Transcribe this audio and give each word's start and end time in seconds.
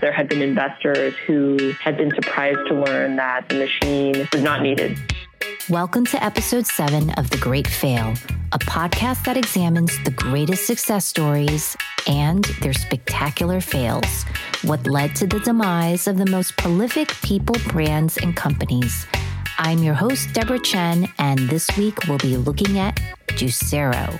There 0.00 0.12
had 0.12 0.30
been 0.30 0.40
investors 0.40 1.12
who 1.26 1.74
had 1.78 1.98
been 1.98 2.10
surprised 2.14 2.60
to 2.68 2.74
learn 2.74 3.16
that 3.16 3.46
the 3.50 3.56
machine 3.56 4.26
was 4.32 4.42
not 4.42 4.62
needed. 4.62 4.98
Welcome 5.68 6.06
to 6.06 6.24
episode 6.24 6.66
seven 6.66 7.10
of 7.18 7.28
The 7.28 7.36
Great 7.36 7.66
Fail, 7.66 8.14
a 8.52 8.58
podcast 8.58 9.24
that 9.24 9.36
examines 9.36 9.92
the 10.04 10.10
greatest 10.10 10.66
success 10.66 11.04
stories 11.04 11.76
and 12.06 12.44
their 12.62 12.72
spectacular 12.72 13.60
fails, 13.60 14.24
what 14.62 14.86
led 14.86 15.14
to 15.16 15.26
the 15.26 15.40
demise 15.40 16.08
of 16.08 16.16
the 16.16 16.26
most 16.26 16.56
prolific 16.56 17.08
people, 17.20 17.56
brands, 17.68 18.16
and 18.16 18.34
companies. 18.34 19.06
I'm 19.58 19.82
your 19.82 19.92
host, 19.92 20.32
Deborah 20.32 20.60
Chen, 20.60 21.12
and 21.18 21.40
this 21.40 21.68
week 21.76 22.08
we'll 22.08 22.16
be 22.16 22.38
looking 22.38 22.78
at 22.78 22.98
Juicero. 23.32 24.18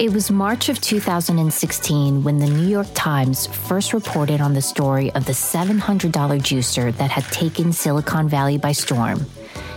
It 0.00 0.14
was 0.14 0.30
March 0.30 0.70
of 0.70 0.80
2016 0.80 2.24
when 2.24 2.38
the 2.38 2.46
New 2.46 2.66
York 2.66 2.86
Times 2.94 3.46
first 3.46 3.92
reported 3.92 4.40
on 4.40 4.54
the 4.54 4.62
story 4.62 5.12
of 5.12 5.26
the 5.26 5.34
$700 5.34 6.10
juicer 6.40 6.90
that 6.96 7.10
had 7.10 7.24
taken 7.24 7.70
Silicon 7.70 8.26
Valley 8.26 8.56
by 8.56 8.72
storm. 8.72 9.26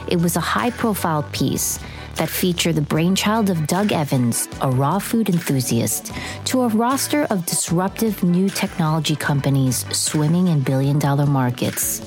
It 0.08 0.22
was 0.22 0.38
a 0.38 0.40
high 0.40 0.70
profile 0.70 1.24
piece 1.34 1.78
that 2.16 2.30
featured 2.30 2.76
the 2.76 2.82
brainchild 2.82 3.50
of 3.50 3.68
Doug 3.68 3.92
Evans, 3.92 4.48
a 4.62 4.72
raw 4.72 4.98
food 4.98 5.28
enthusiast, 5.28 6.14
to 6.46 6.62
a 6.62 6.70
roster 6.70 7.24
of 7.26 7.46
disruptive 7.46 8.24
new 8.24 8.48
technology 8.48 9.18
companies 9.18 9.86
swimming 9.94 10.48
in 10.48 10.62
billion 10.62 11.00
dollar 11.00 11.26
markets 11.26 12.02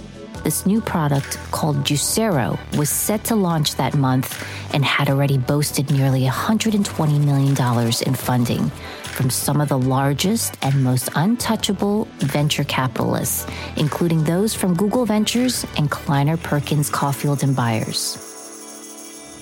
this 0.47 0.65
new 0.65 0.81
product 0.81 1.39
called 1.51 1.75
Juicero 1.79 2.57
was 2.79 2.89
set 2.89 3.25
to 3.25 3.35
launch 3.35 3.75
that 3.75 3.97
month 3.97 4.47
and 4.73 4.85
had 4.85 5.11
already 5.11 5.39
boasted 5.39 5.91
nearly 5.91 6.23
$120 6.23 7.25
million 7.25 7.93
in 8.07 8.15
funding 8.15 8.71
from 9.03 9.29
some 9.29 9.61
of 9.61 9.69
the 9.69 9.77
largest 9.77 10.57
and 10.63 10.85
most 10.85 11.09
untouchable 11.17 12.05
venture 12.19 12.63
capitalists, 12.63 13.45
including 13.77 14.23
those 14.23 14.55
from 14.55 14.77
Google 14.77 15.05
Ventures 15.05 15.67
and 15.77 15.91
Kleiner 15.91 16.37
Perkins 16.37 16.93
Caufield 16.93 17.43
and 17.43 17.57
Byers. 17.57 18.26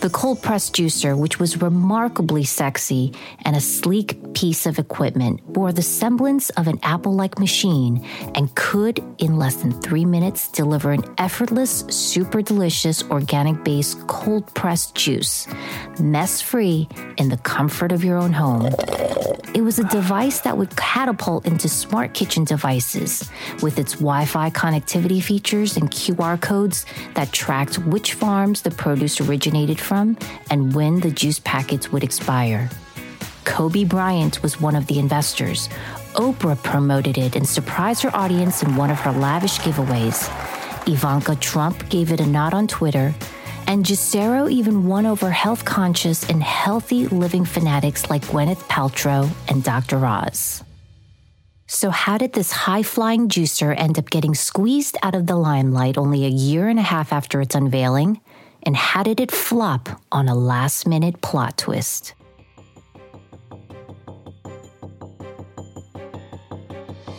The 0.04 0.10
cold 0.10 0.42
press 0.42 0.68
juicer, 0.68 1.16
which 1.16 1.40
was 1.40 1.62
remarkably 1.62 2.44
sexy 2.44 3.14
and 3.46 3.56
a 3.56 3.60
sleek 3.60 4.34
piece 4.34 4.66
of 4.66 4.78
equipment, 4.78 5.40
bore 5.50 5.72
the 5.72 5.80
semblance 5.80 6.50
of 6.50 6.68
an 6.68 6.78
Apple 6.82 7.14
like 7.14 7.38
machine 7.38 8.06
and 8.34 8.54
could, 8.54 9.02
in 9.16 9.38
less 9.38 9.54
than 9.54 9.72
three 9.80 10.04
minutes, 10.04 10.48
deliver 10.48 10.92
an 10.92 11.04
effortless, 11.16 11.86
super 11.88 12.42
delicious, 12.42 13.02
organic 13.04 13.64
based 13.64 14.06
cold 14.06 14.52
pressed 14.52 14.94
juice, 14.94 15.48
mess 15.98 16.42
free 16.42 16.86
in 17.16 17.30
the 17.30 17.38
comfort 17.38 17.90
of 17.90 18.04
your 18.04 18.18
own 18.18 18.34
home. 18.34 18.74
It 19.54 19.62
was 19.62 19.78
a 19.78 19.84
device 19.84 20.40
that 20.40 20.58
would 20.58 20.76
catapult 20.76 21.46
into 21.46 21.68
smart 21.68 22.12
kitchen 22.12 22.44
devices 22.44 23.30
with 23.62 23.78
its 23.78 23.92
Wi 23.94 24.26
Fi 24.26 24.50
connectivity 24.50 25.22
features 25.22 25.78
and 25.78 25.90
QR 25.90 26.38
codes 26.38 26.84
that 27.14 27.32
tracked 27.32 27.78
which 27.78 28.14
farms 28.14 28.62
the 28.62 28.72
produce 28.72 29.20
originated 29.20 29.80
from 29.80 29.93
from 29.94 30.16
and 30.50 30.74
when 30.74 30.98
the 30.98 31.10
juice 31.10 31.38
packets 31.38 31.92
would 31.92 32.02
expire. 32.02 32.68
Kobe 33.44 33.84
Bryant 33.84 34.42
was 34.42 34.60
one 34.60 34.74
of 34.74 34.88
the 34.88 34.98
investors. 34.98 35.68
Oprah 36.14 36.60
promoted 36.60 37.16
it 37.16 37.36
and 37.36 37.48
surprised 37.48 38.02
her 38.02 38.16
audience 38.16 38.64
in 38.64 38.74
one 38.74 38.90
of 38.90 38.98
her 38.98 39.12
lavish 39.12 39.58
giveaways. 39.60 40.18
Ivanka 40.88 41.36
Trump 41.36 41.88
gave 41.90 42.10
it 42.10 42.20
a 42.20 42.26
nod 42.26 42.54
on 42.54 42.66
Twitter, 42.66 43.14
and 43.68 43.86
Juicero 43.86 44.50
even 44.50 44.88
won 44.88 45.06
over 45.06 45.30
health 45.30 45.64
conscious 45.64 46.28
and 46.28 46.42
healthy 46.42 47.06
living 47.06 47.44
fanatics 47.44 48.10
like 48.10 48.22
Gwyneth 48.22 48.64
Paltrow 48.68 49.30
and 49.48 49.62
Dr. 49.62 50.04
Oz. 50.04 50.64
So, 51.66 51.90
how 51.90 52.18
did 52.18 52.32
this 52.32 52.50
high 52.50 52.82
flying 52.82 53.28
juicer 53.28 53.72
end 53.78 53.98
up 53.98 54.10
getting 54.10 54.34
squeezed 54.34 54.96
out 55.04 55.14
of 55.14 55.26
the 55.26 55.36
limelight 55.36 55.96
only 55.96 56.24
a 56.24 56.36
year 56.46 56.68
and 56.68 56.80
a 56.80 56.88
half 56.94 57.12
after 57.12 57.40
its 57.40 57.54
unveiling? 57.54 58.20
And 58.66 58.76
how 58.76 59.02
did 59.02 59.20
it 59.20 59.30
flop 59.30 59.88
on 60.10 60.28
a 60.28 60.34
last 60.34 60.86
minute 60.86 61.20
plot 61.20 61.58
twist? 61.58 62.14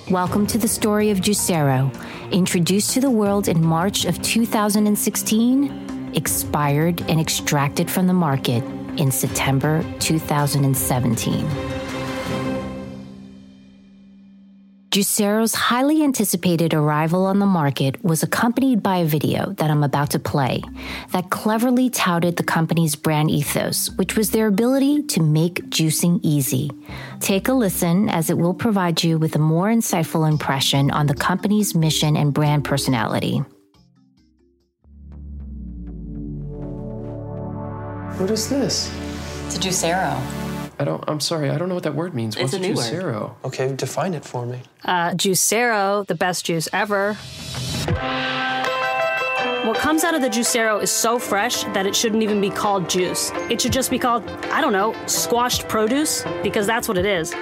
Welcome 0.10 0.48
to 0.48 0.58
the 0.58 0.68
story 0.68 1.10
of 1.10 1.20
Juicero, 1.20 1.92
introduced 2.32 2.92
to 2.94 3.02
the 3.02 3.10
world 3.10 3.48
in 3.48 3.64
March 3.64 4.06
of 4.06 4.22
2016, 4.22 6.12
expired 6.16 7.02
and 7.10 7.20
extracted 7.20 7.90
from 7.90 8.08
the 8.08 8.14
market 8.14 8.64
in 8.98 9.12
September 9.12 9.84
2017. 10.00 11.75
Juicero's 14.96 15.54
highly 15.54 16.02
anticipated 16.06 16.74
arrival 16.74 17.26
on 17.26 17.40
the 17.40 17.46
market 17.46 18.02
was 18.02 18.24
accompanied 18.24 18.82
by 18.82 19.00
a 19.00 19.06
video 19.06 19.52
that 19.58 19.70
I'm 19.70 19.84
about 19.84 20.12
to 20.12 20.20
play 20.20 20.62
that 21.12 21.30
cleverly 21.30 21.90
touted 21.90 22.38
the 22.38 22.44
company's 22.44 22.96
brand 22.96 23.30
ethos, 23.30 23.90
which 23.98 24.16
was 24.16 24.32
their 24.32 24.48
ability 24.48 25.04
to 25.04 25.22
make 25.22 25.66
juicing 25.66 26.22
easy. 26.24 26.72
Take 27.20 27.50
a 27.50 27.54
listen 27.54 28.08
as 28.08 28.30
it 28.30 28.38
will 28.38 28.54
provide 28.54 29.04
you 29.04 29.18
with 29.18 29.36
a 29.36 29.38
more 29.38 29.68
insightful 29.68 30.30
impression 30.30 30.90
on 30.92 31.08
the 31.08 31.14
company's 31.14 31.76
mission 31.76 32.16
and 32.16 32.34
brand 32.34 32.64
personality. 32.64 33.40
What 38.18 38.32
is 38.32 38.48
this? 38.48 38.90
It's 39.48 39.58
a 39.58 39.60
Juicero. 39.60 40.45
I 40.78 40.84
don't. 40.84 41.04
I'm 41.08 41.20
sorry. 41.20 41.50
I 41.50 41.58
don't 41.58 41.70
know 41.70 41.76
what 41.76 41.84
that 41.84 41.96
word 41.96 42.14
means. 42.14 42.36
It's 42.36 42.52
What's 42.52 42.54
a 42.56 42.60
new 42.60 42.74
juicero? 42.74 43.22
word. 43.22 43.32
Okay, 43.46 43.74
define 43.76 44.14
it 44.14 44.26
for 44.26 44.46
me. 44.46 44.62
Uh, 44.84 45.12
Juicero, 45.12 46.06
the 46.08 46.16
best 46.16 46.46
juice 46.46 46.68
ever. 46.74 47.16
What 49.66 49.78
comes 49.78 50.04
out 50.04 50.14
of 50.14 50.22
the 50.22 50.30
Juicero 50.30 50.82
is 50.82 50.92
so 50.92 51.18
fresh 51.18 51.64
that 51.64 51.88
it 51.88 51.96
shouldn't 51.96 52.22
even 52.22 52.40
be 52.40 52.52
called 52.52 52.88
juice. 52.90 53.32
It 53.50 53.60
should 53.60 53.74
just 53.74 53.90
be 53.90 53.98
called, 53.98 54.28
I 54.52 54.62
don't 54.62 54.74
know, 54.74 54.94
squashed 55.08 55.68
produce, 55.68 56.24
because 56.44 56.68
that's 56.68 56.88
what 56.88 57.00
it 57.00 57.06
is. 57.06 57.34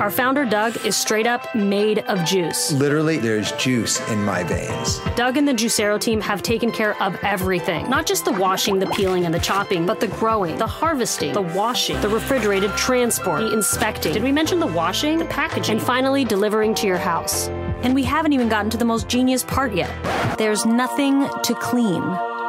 Our 0.00 0.10
founder, 0.10 0.46
Doug, 0.46 0.86
is 0.86 0.96
straight 0.96 1.26
up 1.26 1.54
made 1.54 1.98
of 1.98 2.24
juice. 2.24 2.72
Literally, 2.72 3.18
there's 3.18 3.52
juice 3.52 4.00
in 4.08 4.24
my 4.24 4.42
veins. 4.42 4.98
Doug 5.14 5.36
and 5.36 5.46
the 5.46 5.52
Juicero 5.52 6.00
team 6.00 6.22
have 6.22 6.42
taken 6.42 6.72
care 6.72 7.00
of 7.02 7.16
everything. 7.22 7.86
Not 7.90 8.06
just 8.06 8.24
the 8.24 8.32
washing, 8.32 8.78
the 8.78 8.86
peeling, 8.86 9.26
and 9.26 9.34
the 9.34 9.38
chopping, 9.38 9.84
but 9.84 10.00
the 10.00 10.08
growing, 10.08 10.56
the 10.56 10.66
harvesting, 10.66 11.34
the 11.34 11.42
washing, 11.42 12.00
the 12.00 12.08
refrigerated 12.08 12.70
transport, 12.78 13.42
the 13.42 13.52
inspecting. 13.52 14.14
Did 14.14 14.22
we 14.22 14.32
mention 14.32 14.58
the 14.58 14.66
washing? 14.66 15.18
The 15.18 15.26
packaging. 15.26 15.76
And 15.76 15.86
finally, 15.86 16.24
delivering 16.24 16.74
to 16.76 16.86
your 16.86 16.96
house. 16.96 17.48
And 17.82 17.94
we 17.94 18.02
haven't 18.02 18.32
even 18.32 18.48
gotten 18.48 18.70
to 18.70 18.78
the 18.78 18.86
most 18.86 19.06
genius 19.06 19.42
part 19.42 19.74
yet. 19.74 19.90
There's 20.38 20.64
nothing 20.64 21.28
to 21.28 21.54
clean. 21.56 22.00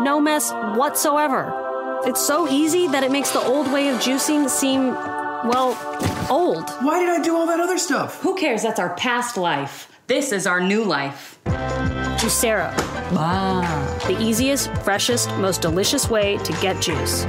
No 0.01 0.21
mess 0.21 0.53
whatsoever. 0.53 1.53
It's 2.05 2.25
so 2.25 2.47
easy 2.49 2.87
that 2.87 3.03
it 3.03 3.11
makes 3.11 3.31
the 3.31 3.41
old 3.41 3.69
way 3.73 3.89
of 3.89 3.99
juicing 3.99 4.49
seem, 4.49 4.95
well, 5.45 5.77
old. 6.29 6.69
Why 6.81 6.99
did 6.99 7.09
I 7.09 7.21
do 7.21 7.35
all 7.35 7.47
that 7.47 7.59
other 7.59 7.77
stuff? 7.77 8.21
Who 8.21 8.35
cares? 8.35 8.61
That's 8.63 8.79
our 8.79 8.95
past 8.95 9.37
life. 9.37 9.87
This 10.07 10.31
is 10.31 10.45
our 10.45 10.59
new 10.59 10.83
life. 10.83 11.39
Juicero. 11.45 12.71
Wow. 13.11 13.61
Ah. 13.63 14.03
The 14.07 14.21
easiest, 14.21 14.71
freshest, 14.83 15.29
most 15.37 15.61
delicious 15.61 16.09
way 16.09 16.37
to 16.37 16.53
get 16.61 16.81
juice. 16.81 17.25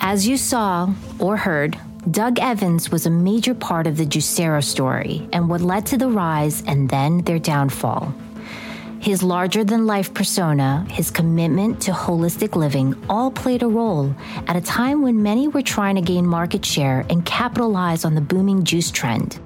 As 0.00 0.26
you 0.26 0.36
saw 0.36 0.92
or 1.18 1.36
heard, 1.36 1.78
Doug 2.08 2.38
Evans 2.38 2.90
was 2.90 3.04
a 3.04 3.10
major 3.10 3.52
part 3.52 3.86
of 3.86 3.98
the 3.98 4.06
Juicero 4.06 4.64
story 4.64 5.28
and 5.34 5.50
what 5.50 5.60
led 5.60 5.84
to 5.86 5.98
the 5.98 6.08
rise 6.08 6.62
and 6.66 6.88
then 6.88 7.18
their 7.24 7.38
downfall. 7.38 8.14
His 9.00 9.22
larger 9.22 9.64
than 9.64 9.86
life 9.86 10.14
persona, 10.14 10.86
his 10.88 11.10
commitment 11.10 11.82
to 11.82 11.92
holistic 11.92 12.56
living 12.56 12.94
all 13.10 13.30
played 13.30 13.62
a 13.62 13.68
role 13.68 14.14
at 14.46 14.56
a 14.56 14.62
time 14.62 15.02
when 15.02 15.22
many 15.22 15.46
were 15.48 15.60
trying 15.60 15.96
to 15.96 16.00
gain 16.00 16.26
market 16.26 16.64
share 16.64 17.04
and 17.10 17.26
capitalize 17.26 18.06
on 18.06 18.14
the 18.14 18.22
booming 18.22 18.64
juice 18.64 18.90
trend. 18.90 19.38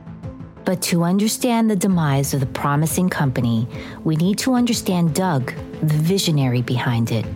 But 0.65 0.81
to 0.83 1.03
understand 1.03 1.69
the 1.69 1.77
demise 1.77 2.35
of 2.35 2.41
the 2.41 2.47
promising 2.47 3.11
company, 3.11 3.67
we 4.05 4.15
need 4.15 4.39
to 4.39 4.55
understand 4.55 5.15
Doug, 5.15 5.53
the 5.81 5.95
visionary 5.95 6.63
behind 6.63 7.11
it, 7.11 7.27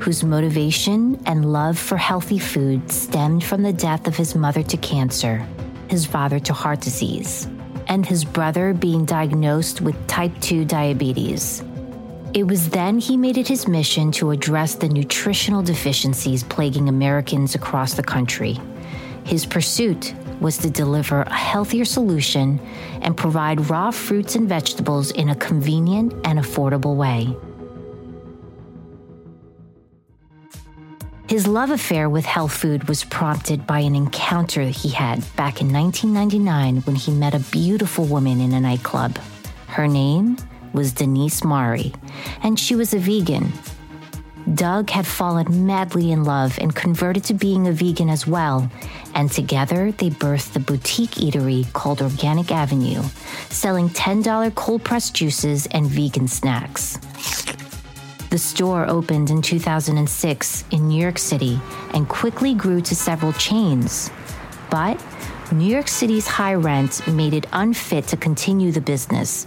whose 0.00 0.22
motivation 0.22 1.20
and 1.26 1.52
love 1.52 1.78
for 1.78 1.96
healthy 1.96 2.38
food 2.38 2.90
stemmed 2.90 3.44
from 3.44 3.62
the 3.62 3.72
death 3.72 4.06
of 4.06 4.16
his 4.16 4.34
mother 4.34 4.62
to 4.62 4.76
cancer, 4.76 5.46
his 5.88 6.06
father 6.06 6.38
to 6.40 6.52
heart 6.52 6.80
disease 6.80 7.48
and 7.88 8.04
his 8.04 8.24
brother 8.24 8.74
being 8.74 9.04
diagnosed 9.04 9.80
with 9.80 10.06
type 10.06 10.32
2 10.40 10.64
diabetes. 10.64 11.62
It 12.34 12.46
was 12.46 12.68
then 12.68 12.98
he 12.98 13.16
made 13.16 13.38
it 13.38 13.48
his 13.48 13.66
mission 13.66 14.12
to 14.12 14.30
address 14.30 14.74
the 14.74 14.88
nutritional 14.88 15.62
deficiencies 15.62 16.42
plaguing 16.42 16.88
Americans 16.88 17.54
across 17.54 17.94
the 17.94 18.02
country. 18.02 18.58
His 19.24 19.46
pursuit 19.46 20.14
was 20.40 20.58
to 20.58 20.70
deliver 20.70 21.22
a 21.22 21.32
healthier 21.32 21.84
solution 21.84 22.60
and 23.00 23.16
provide 23.16 23.70
raw 23.70 23.90
fruits 23.90 24.34
and 24.34 24.48
vegetables 24.48 25.10
in 25.12 25.30
a 25.30 25.36
convenient 25.36 26.12
and 26.24 26.38
affordable 26.38 26.96
way. 26.96 27.34
His 31.28 31.48
love 31.48 31.70
affair 31.70 32.08
with 32.08 32.24
health 32.24 32.52
food 32.52 32.86
was 32.86 33.02
prompted 33.02 33.66
by 33.66 33.80
an 33.80 33.96
encounter 33.96 34.62
he 34.62 34.90
had 34.90 35.18
back 35.34 35.60
in 35.60 35.72
1999 35.72 36.82
when 36.82 36.94
he 36.94 37.10
met 37.10 37.34
a 37.34 37.40
beautiful 37.50 38.04
woman 38.04 38.40
in 38.40 38.52
a 38.52 38.60
nightclub. 38.60 39.18
Her 39.66 39.88
name 39.88 40.36
was 40.72 40.92
Denise 40.92 41.42
Mari, 41.42 41.92
and 42.44 42.60
she 42.60 42.76
was 42.76 42.94
a 42.94 43.00
vegan. 43.00 43.52
Doug 44.54 44.88
had 44.88 45.04
fallen 45.04 45.66
madly 45.66 46.12
in 46.12 46.22
love 46.22 46.56
and 46.60 46.76
converted 46.76 47.24
to 47.24 47.34
being 47.34 47.66
a 47.66 47.72
vegan 47.72 48.08
as 48.08 48.24
well, 48.24 48.70
and 49.12 49.28
together 49.28 49.90
they 49.90 50.10
birthed 50.10 50.52
the 50.52 50.60
boutique 50.60 51.16
eatery 51.16 51.70
called 51.72 52.02
Organic 52.02 52.52
Avenue, 52.52 53.02
selling 53.48 53.88
$10 53.88 54.54
cold 54.54 54.84
pressed 54.84 55.12
juices 55.12 55.66
and 55.72 55.86
vegan 55.86 56.28
snacks. 56.28 56.98
The 58.36 58.40
store 58.40 58.86
opened 58.86 59.30
in 59.30 59.40
2006 59.40 60.64
in 60.70 60.88
New 60.88 61.00
York 61.00 61.16
City 61.16 61.58
and 61.94 62.06
quickly 62.06 62.52
grew 62.52 62.82
to 62.82 62.94
several 62.94 63.32
chains. 63.32 64.10
But 64.70 65.02
New 65.50 65.64
York 65.64 65.88
City's 65.88 66.26
high 66.26 66.52
rent 66.52 67.08
made 67.08 67.32
it 67.32 67.46
unfit 67.54 68.08
to 68.08 68.18
continue 68.18 68.72
the 68.72 68.82
business. 68.82 69.46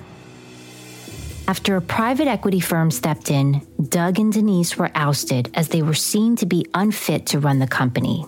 After 1.48 1.76
a 1.76 1.82
private 1.82 2.28
equity 2.28 2.60
firm 2.60 2.90
stepped 2.90 3.30
in, 3.30 3.62
Doug 3.90 4.18
and 4.18 4.34
Denise 4.34 4.76
were 4.76 4.90
ousted 4.96 5.52
as 5.54 5.68
they 5.68 5.84
were 5.84 5.94
seen 5.94 6.36
to 6.38 6.48
be 6.48 6.66
unfit 6.74 7.28
to 7.28 7.40
run 7.40 7.60
the 7.60 7.68
company. 7.68 8.26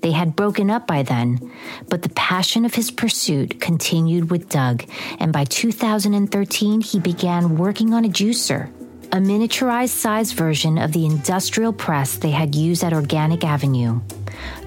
They 0.00 0.12
had 0.12 0.34
broken 0.34 0.70
up 0.70 0.86
by 0.86 1.02
then, 1.02 1.52
but 1.90 2.00
the 2.00 2.08
passion 2.08 2.64
of 2.64 2.74
his 2.74 2.90
pursuit 2.90 3.60
continued 3.60 4.30
with 4.30 4.48
Doug, 4.48 4.82
and 5.18 5.30
by 5.30 5.44
2013, 5.44 6.80
he 6.80 6.98
began 6.98 7.58
working 7.58 7.92
on 7.92 8.06
a 8.06 8.08
juicer 8.08 8.72
a 9.12 9.16
miniaturized 9.16 9.88
size 9.88 10.30
version 10.30 10.78
of 10.78 10.92
the 10.92 11.04
industrial 11.04 11.72
press 11.72 12.16
they 12.16 12.30
had 12.30 12.54
used 12.54 12.84
at 12.84 12.92
Organic 12.92 13.42
Avenue. 13.42 14.00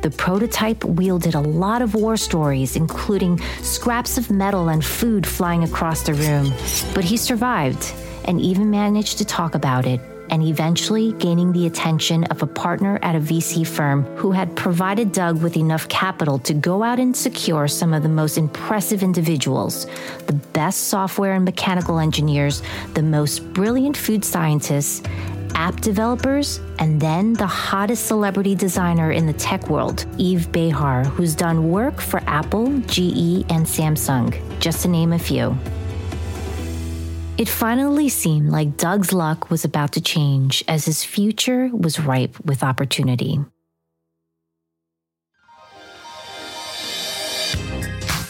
The 0.02 0.12
prototype 0.12 0.84
wielded 0.84 1.34
a 1.34 1.40
lot 1.40 1.82
of 1.82 1.96
war 1.96 2.18
stories, 2.18 2.76
including 2.76 3.40
scraps 3.62 4.18
of 4.18 4.30
metal 4.30 4.68
and 4.68 4.84
food 4.84 5.26
flying 5.26 5.64
across 5.64 6.02
the 6.02 6.14
room, 6.14 6.52
but 6.94 7.06
he 7.06 7.16
survived 7.16 7.94
and 8.26 8.42
even 8.42 8.70
managed 8.70 9.18
to 9.20 9.26
talk 9.26 9.56
about 9.56 9.86
it 9.86 10.02
and 10.30 10.44
eventually 10.44 11.12
gaining 11.14 11.52
the 11.52 11.66
attention 11.68 12.24
of 12.26 12.42
a 12.42 12.48
partner 12.48 13.00
at 13.02 13.16
a 13.16 13.20
VC 13.20 13.66
firm 13.66 14.04
who 14.16 14.32
had 14.32 14.56
provided 14.56 15.12
Doug 15.12 15.42
with 15.42 15.58
enough 15.58 15.88
capital 15.90 16.40
to 16.40 16.54
go 16.54 16.84
out 16.84 17.00
and 17.00 17.16
secure 17.16 17.68
some 17.68 17.94
of 17.94 18.04
the 18.04 18.10
most 18.10 18.38
impressive 18.38 19.04
individuals 19.04 19.88
the 20.28 20.34
best 20.54 20.88
software 20.88 21.34
and 21.34 21.46
mechanical 21.46 22.00
engineers, 22.00 22.62
the 22.94 23.04
most 23.04 23.40
brilliant 23.54 23.98
food 23.98 24.24
scientists, 24.24 25.02
app 25.56 25.80
developers, 25.82 26.60
and 26.80 27.00
then 27.00 27.34
the 27.34 27.48
hottest 27.48 28.08
celebrity 28.08 28.56
designer 28.56 29.12
in 29.12 29.26
the 29.26 29.34
tech 29.34 29.70
world, 29.70 30.06
Yves 30.18 30.48
Behar, 30.48 31.04
who's 31.04 31.36
done 31.36 31.70
work 31.70 32.02
for 32.02 32.22
Apple, 32.28 32.68
GE, 32.82 33.46
and 33.50 33.66
Samsung, 33.66 34.34
just 34.60 34.82
to 34.84 34.88
name 34.88 35.14
a 35.14 35.20
few. 35.20 35.58
It 37.36 37.50
finally 37.50 38.10
seemed 38.10 38.52
like 38.52 38.78
Doug's 38.78 39.12
luck 39.12 39.50
was 39.50 39.66
about 39.66 39.94
to 39.94 40.02
change 40.02 40.64
as 40.68 40.86
his 40.86 41.04
future 41.04 41.68
was 41.74 42.00
ripe 42.00 42.40
with 42.46 42.62
opportunity. 42.62 43.40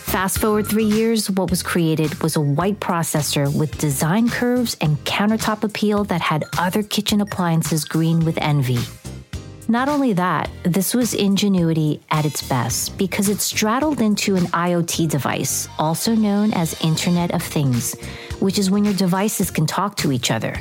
Fast 0.07 0.39
forward 0.39 0.67
three 0.67 0.85
years, 0.85 1.29
what 1.29 1.49
was 1.49 1.61
created 1.61 2.21
was 2.21 2.37
a 2.37 2.41
white 2.41 2.79
processor 2.79 3.53
with 3.53 3.77
design 3.77 4.29
curves 4.29 4.77
and 4.79 4.95
countertop 4.99 5.65
appeal 5.65 6.05
that 6.05 6.21
had 6.21 6.45
other 6.57 6.81
kitchen 6.81 7.19
appliances 7.19 7.83
green 7.83 8.23
with 8.23 8.37
envy. 8.37 8.79
Not 9.67 9.89
only 9.89 10.13
that, 10.13 10.49
this 10.63 10.93
was 10.93 11.13
ingenuity 11.13 12.01
at 12.11 12.25
its 12.25 12.47
best 12.47 12.97
because 12.97 13.29
it 13.29 13.39
straddled 13.39 14.01
into 14.01 14.35
an 14.35 14.43
IoT 14.47 15.09
device, 15.09 15.67
also 15.79 16.13
known 16.13 16.53
as 16.53 16.79
Internet 16.81 17.31
of 17.31 17.41
Things, 17.41 17.95
which 18.43 18.59
is 18.59 18.69
when 18.69 18.83
your 18.83 18.93
devices 18.93 19.49
can 19.49 19.65
talk 19.65 19.95
to 19.95 20.11
each 20.11 20.29
other. 20.29 20.53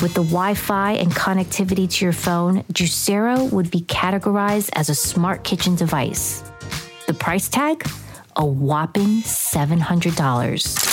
With 0.00 0.12
the 0.12 0.22
Wi 0.22 0.52
Fi 0.52 0.92
and 0.92 1.10
connectivity 1.10 1.90
to 1.90 2.04
your 2.04 2.12
phone, 2.12 2.62
Juicero 2.64 3.50
would 3.50 3.70
be 3.70 3.80
categorized 3.80 4.68
as 4.74 4.90
a 4.90 4.94
smart 4.94 5.42
kitchen 5.42 5.74
device. 5.74 6.44
The 7.06 7.14
price 7.14 7.48
tag? 7.48 7.88
A 8.36 8.44
whopping 8.44 9.22
$700. 9.22 10.92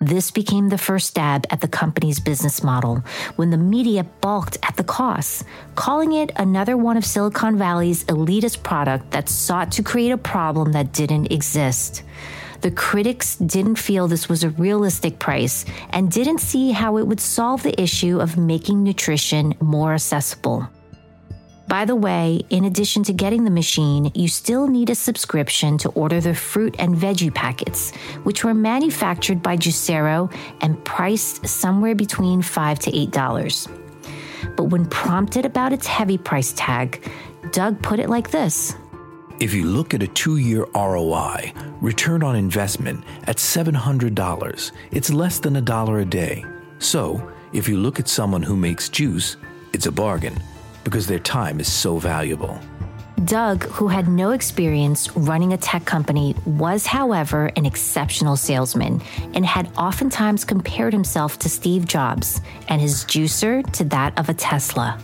This 0.00 0.30
became 0.30 0.68
the 0.68 0.78
first 0.78 1.08
stab 1.08 1.44
at 1.50 1.60
the 1.60 1.66
company's 1.66 2.20
business 2.20 2.62
model 2.62 3.02
when 3.34 3.50
the 3.50 3.56
media 3.56 4.04
balked 4.20 4.58
at 4.62 4.76
the 4.76 4.84
cost, 4.84 5.42
calling 5.74 6.12
it 6.12 6.30
another 6.36 6.76
one 6.76 6.96
of 6.96 7.04
Silicon 7.04 7.58
Valley's 7.58 8.04
elitist 8.04 8.62
product 8.62 9.10
that 9.10 9.28
sought 9.28 9.72
to 9.72 9.82
create 9.82 10.12
a 10.12 10.16
problem 10.16 10.70
that 10.70 10.92
didn't 10.92 11.32
exist. 11.32 12.04
The 12.60 12.70
critics 12.72 13.36
didn't 13.36 13.76
feel 13.76 14.08
this 14.08 14.28
was 14.28 14.42
a 14.42 14.50
realistic 14.50 15.18
price 15.18 15.64
and 15.90 16.10
didn't 16.10 16.38
see 16.38 16.72
how 16.72 16.96
it 16.96 17.06
would 17.06 17.20
solve 17.20 17.62
the 17.62 17.80
issue 17.80 18.20
of 18.20 18.36
making 18.36 18.82
nutrition 18.82 19.54
more 19.60 19.94
accessible. 19.94 20.68
By 21.68 21.84
the 21.84 21.94
way, 21.94 22.40
in 22.48 22.64
addition 22.64 23.04
to 23.04 23.12
getting 23.12 23.44
the 23.44 23.50
machine, 23.50 24.10
you 24.14 24.26
still 24.26 24.66
need 24.66 24.88
a 24.88 24.94
subscription 24.94 25.76
to 25.78 25.90
order 25.90 26.18
the 26.18 26.34
fruit 26.34 26.74
and 26.78 26.96
veggie 26.96 27.32
packets, 27.32 27.94
which 28.24 28.42
were 28.42 28.54
manufactured 28.54 29.42
by 29.42 29.56
Juicero 29.56 30.32
and 30.62 30.82
priced 30.84 31.46
somewhere 31.46 31.94
between 31.94 32.40
5 32.40 32.78
to 32.80 32.90
$8. 32.90 33.70
But 34.56 34.64
when 34.64 34.86
prompted 34.86 35.44
about 35.44 35.74
its 35.74 35.86
heavy 35.86 36.16
price 36.16 36.54
tag, 36.56 37.06
Doug 37.52 37.80
put 37.82 38.00
it 38.00 38.08
like 38.08 38.30
this 38.30 38.74
If 39.40 39.54
you 39.54 39.66
look 39.66 39.94
at 39.94 40.02
a 40.02 40.08
two 40.08 40.38
year 40.38 40.66
ROI, 40.74 41.52
return 41.80 42.24
on 42.24 42.34
investment, 42.34 43.04
at 43.28 43.36
$700, 43.36 44.72
it's 44.90 45.10
less 45.10 45.38
than 45.38 45.54
a 45.54 45.60
dollar 45.60 46.00
a 46.00 46.04
day. 46.04 46.44
So, 46.80 47.32
if 47.52 47.68
you 47.68 47.76
look 47.76 48.00
at 48.00 48.08
someone 48.08 48.42
who 48.42 48.56
makes 48.56 48.88
juice, 48.88 49.36
it's 49.72 49.86
a 49.86 49.92
bargain 49.92 50.42
because 50.82 51.06
their 51.06 51.20
time 51.20 51.60
is 51.60 51.72
so 51.72 51.98
valuable. 51.98 52.58
Doug, 53.24 53.62
who 53.64 53.86
had 53.86 54.08
no 54.08 54.30
experience 54.30 55.08
running 55.16 55.52
a 55.52 55.56
tech 55.56 55.84
company, 55.84 56.34
was, 56.44 56.84
however, 56.84 57.52
an 57.54 57.64
exceptional 57.64 58.36
salesman 58.36 59.00
and 59.34 59.46
had 59.46 59.70
oftentimes 59.78 60.44
compared 60.44 60.92
himself 60.92 61.38
to 61.38 61.48
Steve 61.48 61.86
Jobs 61.86 62.40
and 62.68 62.80
his 62.80 63.04
juicer 63.04 63.64
to 63.74 63.84
that 63.84 64.18
of 64.18 64.28
a 64.28 64.34
Tesla. 64.34 64.98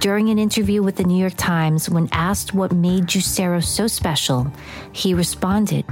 During 0.00 0.28
an 0.28 0.38
interview 0.38 0.82
with 0.82 0.96
the 0.96 1.04
New 1.04 1.18
York 1.18 1.34
Times, 1.36 1.88
when 1.88 2.08
asked 2.12 2.52
what 2.52 2.72
made 2.72 3.06
Juicero 3.06 3.64
so 3.64 3.86
special, 3.86 4.52
he 4.92 5.14
responded 5.14 5.84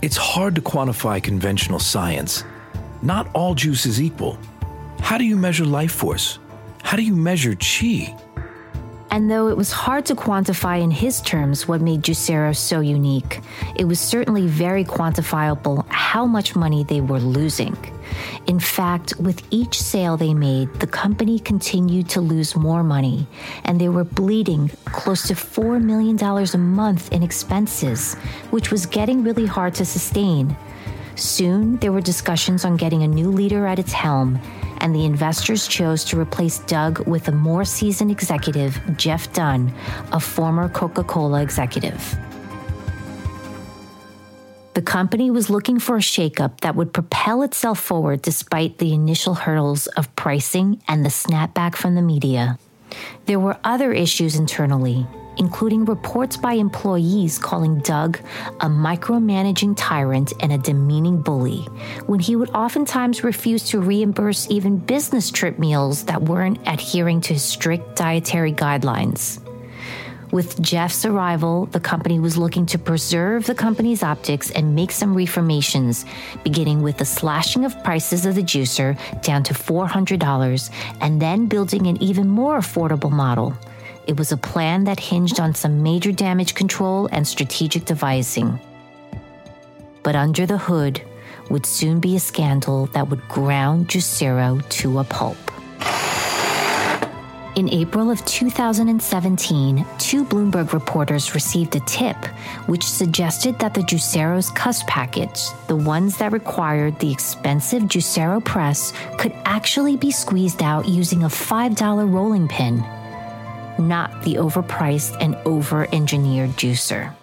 It's 0.00 0.16
hard 0.16 0.54
to 0.54 0.62
quantify 0.62 1.22
conventional 1.22 1.78
science. 1.78 2.44
Not 3.02 3.28
all 3.34 3.54
juice 3.54 3.84
is 3.86 4.00
equal. 4.00 4.38
How 5.00 5.18
do 5.18 5.24
you 5.24 5.36
measure 5.36 5.64
life 5.64 5.92
force? 5.92 6.38
How 6.82 6.96
do 6.96 7.02
you 7.02 7.14
measure 7.14 7.54
chi? 7.54 8.16
And 9.12 9.30
though 9.30 9.48
it 9.48 9.58
was 9.58 9.70
hard 9.70 10.06
to 10.06 10.14
quantify 10.14 10.80
in 10.80 10.90
his 10.90 11.20
terms 11.20 11.68
what 11.68 11.82
made 11.82 12.00
Juicero 12.00 12.56
so 12.56 12.80
unique, 12.80 13.40
it 13.76 13.84
was 13.84 14.00
certainly 14.00 14.46
very 14.46 14.86
quantifiable 14.86 15.84
how 15.90 16.24
much 16.24 16.56
money 16.56 16.82
they 16.82 17.02
were 17.02 17.20
losing. 17.20 17.76
In 18.46 18.58
fact, 18.58 19.12
with 19.20 19.42
each 19.50 19.78
sale 19.78 20.16
they 20.16 20.32
made, 20.32 20.72
the 20.80 20.86
company 20.86 21.38
continued 21.38 22.08
to 22.08 22.22
lose 22.22 22.56
more 22.56 22.82
money, 22.82 23.26
and 23.64 23.78
they 23.78 23.90
were 23.90 24.04
bleeding 24.04 24.70
close 24.86 25.28
to 25.28 25.34
$4 25.34 25.82
million 25.82 26.16
a 26.18 26.58
month 26.58 27.12
in 27.12 27.22
expenses, 27.22 28.14
which 28.48 28.70
was 28.70 28.86
getting 28.86 29.22
really 29.24 29.46
hard 29.46 29.74
to 29.74 29.84
sustain. 29.84 30.56
Soon, 31.16 31.76
there 31.76 31.92
were 31.92 32.00
discussions 32.00 32.64
on 32.64 32.78
getting 32.78 33.02
a 33.02 33.08
new 33.08 33.30
leader 33.30 33.66
at 33.66 33.78
its 33.78 33.92
helm, 33.92 34.40
and 34.82 34.94
the 34.94 35.06
investors 35.06 35.66
chose 35.66 36.04
to 36.04 36.20
replace 36.20 36.58
Doug 36.58 37.06
with 37.06 37.28
a 37.28 37.32
more 37.32 37.64
seasoned 37.64 38.10
executive, 38.10 38.78
Jeff 38.96 39.32
Dunn, 39.32 39.72
a 40.12 40.20
former 40.20 40.68
Coca 40.68 41.04
Cola 41.04 41.40
executive. 41.40 42.18
The 44.74 44.82
company 44.82 45.30
was 45.30 45.48
looking 45.48 45.78
for 45.78 45.96
a 45.96 46.00
shakeup 46.00 46.60
that 46.60 46.74
would 46.74 46.92
propel 46.92 47.42
itself 47.42 47.78
forward 47.78 48.22
despite 48.22 48.78
the 48.78 48.92
initial 48.92 49.34
hurdles 49.34 49.86
of 49.86 50.14
pricing 50.16 50.82
and 50.88 51.04
the 51.04 51.10
snapback 51.10 51.76
from 51.76 51.94
the 51.94 52.02
media. 52.02 52.58
There 53.26 53.38
were 53.38 53.58
other 53.64 53.92
issues 53.92 54.36
internally, 54.36 55.06
including 55.36 55.84
reports 55.84 56.36
by 56.36 56.54
employees 56.54 57.38
calling 57.38 57.78
Doug 57.80 58.18
a 58.60 58.66
micromanaging 58.66 59.74
tyrant 59.76 60.32
and 60.40 60.52
a 60.52 60.58
demeaning 60.58 61.22
bully, 61.22 61.62
when 62.06 62.20
he 62.20 62.36
would 62.36 62.50
oftentimes 62.50 63.24
refuse 63.24 63.64
to 63.68 63.80
reimburse 63.80 64.46
even 64.50 64.76
business 64.76 65.30
trip 65.30 65.58
meals 65.58 66.04
that 66.04 66.22
weren't 66.22 66.60
adhering 66.66 67.20
to 67.20 67.34
his 67.34 67.42
strict 67.42 67.96
dietary 67.96 68.52
guidelines. 68.52 69.42
With 70.32 70.62
Jeff's 70.62 71.04
arrival, 71.04 71.66
the 71.66 71.78
company 71.78 72.18
was 72.18 72.38
looking 72.38 72.64
to 72.66 72.78
preserve 72.78 73.44
the 73.44 73.54
company's 73.54 74.02
optics 74.02 74.50
and 74.50 74.74
make 74.74 74.90
some 74.90 75.14
reformations, 75.14 76.06
beginning 76.42 76.82
with 76.82 76.96
the 76.96 77.04
slashing 77.04 77.66
of 77.66 77.84
prices 77.84 78.24
of 78.24 78.34
the 78.34 78.42
juicer 78.42 78.96
down 79.20 79.42
to 79.42 79.52
$400 79.52 80.70
and 81.02 81.20
then 81.20 81.48
building 81.48 81.86
an 81.86 82.02
even 82.02 82.28
more 82.28 82.58
affordable 82.58 83.12
model. 83.12 83.54
It 84.06 84.16
was 84.16 84.32
a 84.32 84.36
plan 84.36 84.84
that 84.84 84.98
hinged 84.98 85.38
on 85.38 85.54
some 85.54 85.82
major 85.82 86.10
damage 86.10 86.54
control 86.54 87.08
and 87.12 87.26
strategic 87.26 87.84
devising. 87.84 88.58
But 90.02 90.16
under 90.16 90.44
the 90.44 90.58
hood 90.58 91.02
would 91.50 91.66
soon 91.66 92.00
be 92.00 92.16
a 92.16 92.20
scandal 92.20 92.86
that 92.86 93.08
would 93.08 93.28
ground 93.28 93.88
Juicero 93.88 94.68
to 94.68 94.98
a 94.98 95.04
pulp. 95.04 95.36
In 97.54 97.68
April 97.68 98.10
of 98.10 98.24
2017, 98.24 99.86
two 99.98 100.24
Bloomberg 100.24 100.72
reporters 100.72 101.34
received 101.34 101.76
a 101.76 101.80
tip 101.80 102.16
which 102.66 102.82
suggested 102.82 103.58
that 103.58 103.74
the 103.74 103.82
Juicero's 103.82 104.50
cuss 104.50 104.82
packets, 104.88 105.50
the 105.68 105.76
ones 105.76 106.16
that 106.16 106.32
required 106.32 106.98
the 106.98 107.12
expensive 107.12 107.82
Juicero 107.82 108.42
press, 108.42 108.94
could 109.18 109.34
actually 109.44 109.98
be 109.98 110.10
squeezed 110.10 110.62
out 110.62 110.88
using 110.88 111.24
a 111.24 111.28
$5 111.28 112.10
rolling 112.10 112.48
pin, 112.48 112.82
not 113.78 114.22
the 114.22 114.34
overpriced 114.34 115.16
and 115.20 115.36
over 115.46 115.86
engineered 115.94 116.50
juicer. 116.50 117.14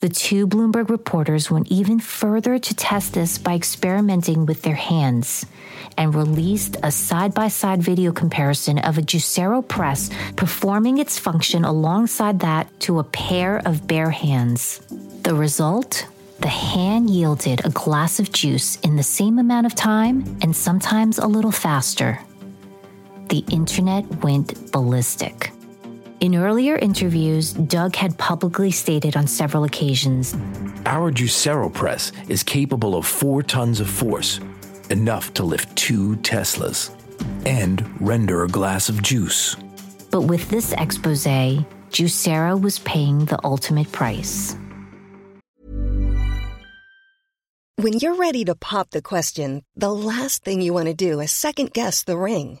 The 0.00 0.08
two 0.08 0.46
Bloomberg 0.46 0.90
reporters 0.90 1.50
went 1.50 1.72
even 1.72 1.98
further 1.98 2.56
to 2.56 2.74
test 2.74 3.14
this 3.14 3.36
by 3.36 3.54
experimenting 3.54 4.46
with 4.46 4.62
their 4.62 4.76
hands 4.76 5.44
and 5.96 6.14
released 6.14 6.76
a 6.84 6.92
side 6.92 7.34
by 7.34 7.48
side 7.48 7.82
video 7.82 8.12
comparison 8.12 8.78
of 8.78 8.96
a 8.96 9.02
Juicero 9.02 9.66
press 9.66 10.08
performing 10.36 10.98
its 10.98 11.18
function 11.18 11.64
alongside 11.64 12.38
that 12.40 12.68
to 12.80 13.00
a 13.00 13.04
pair 13.04 13.58
of 13.66 13.88
bare 13.88 14.10
hands. 14.10 14.80
The 15.24 15.34
result? 15.34 16.06
The 16.38 16.46
hand 16.46 17.10
yielded 17.10 17.64
a 17.64 17.70
glass 17.70 18.20
of 18.20 18.30
juice 18.30 18.76
in 18.82 18.94
the 18.94 19.02
same 19.02 19.40
amount 19.40 19.66
of 19.66 19.74
time 19.74 20.38
and 20.40 20.54
sometimes 20.54 21.18
a 21.18 21.26
little 21.26 21.50
faster. 21.50 22.20
The 23.28 23.44
internet 23.50 24.06
went 24.24 24.72
ballistic. 24.72 25.52
In 26.20 26.34
earlier 26.34 26.76
interviews, 26.76 27.52
Doug 27.52 27.94
had 27.94 28.16
publicly 28.16 28.70
stated 28.70 29.18
on 29.18 29.26
several 29.26 29.64
occasions 29.64 30.34
Our 30.86 31.12
Juicero 31.12 31.68
press 31.68 32.10
is 32.30 32.42
capable 32.42 32.96
of 32.96 33.06
four 33.06 33.42
tons 33.42 33.80
of 33.80 33.90
force, 33.90 34.40
enough 34.88 35.34
to 35.34 35.44
lift 35.44 35.76
two 35.76 36.16
Teslas, 36.16 36.90
and 37.44 37.84
render 38.00 38.44
a 38.44 38.48
glass 38.48 38.88
of 38.88 39.02
juice. 39.02 39.56
But 40.10 40.22
with 40.22 40.48
this 40.48 40.72
expose, 40.72 41.26
Juicero 41.90 42.58
was 42.58 42.78
paying 42.78 43.26
the 43.26 43.38
ultimate 43.44 43.92
price. 43.92 44.56
When 47.76 47.92
you're 47.98 48.16
ready 48.16 48.46
to 48.46 48.54
pop 48.54 48.90
the 48.90 49.02
question, 49.02 49.64
the 49.76 49.92
last 49.92 50.44
thing 50.44 50.62
you 50.62 50.72
want 50.72 50.86
to 50.86 50.94
do 50.94 51.20
is 51.20 51.30
second 51.30 51.74
guess 51.74 52.04
the 52.04 52.16
ring. 52.16 52.60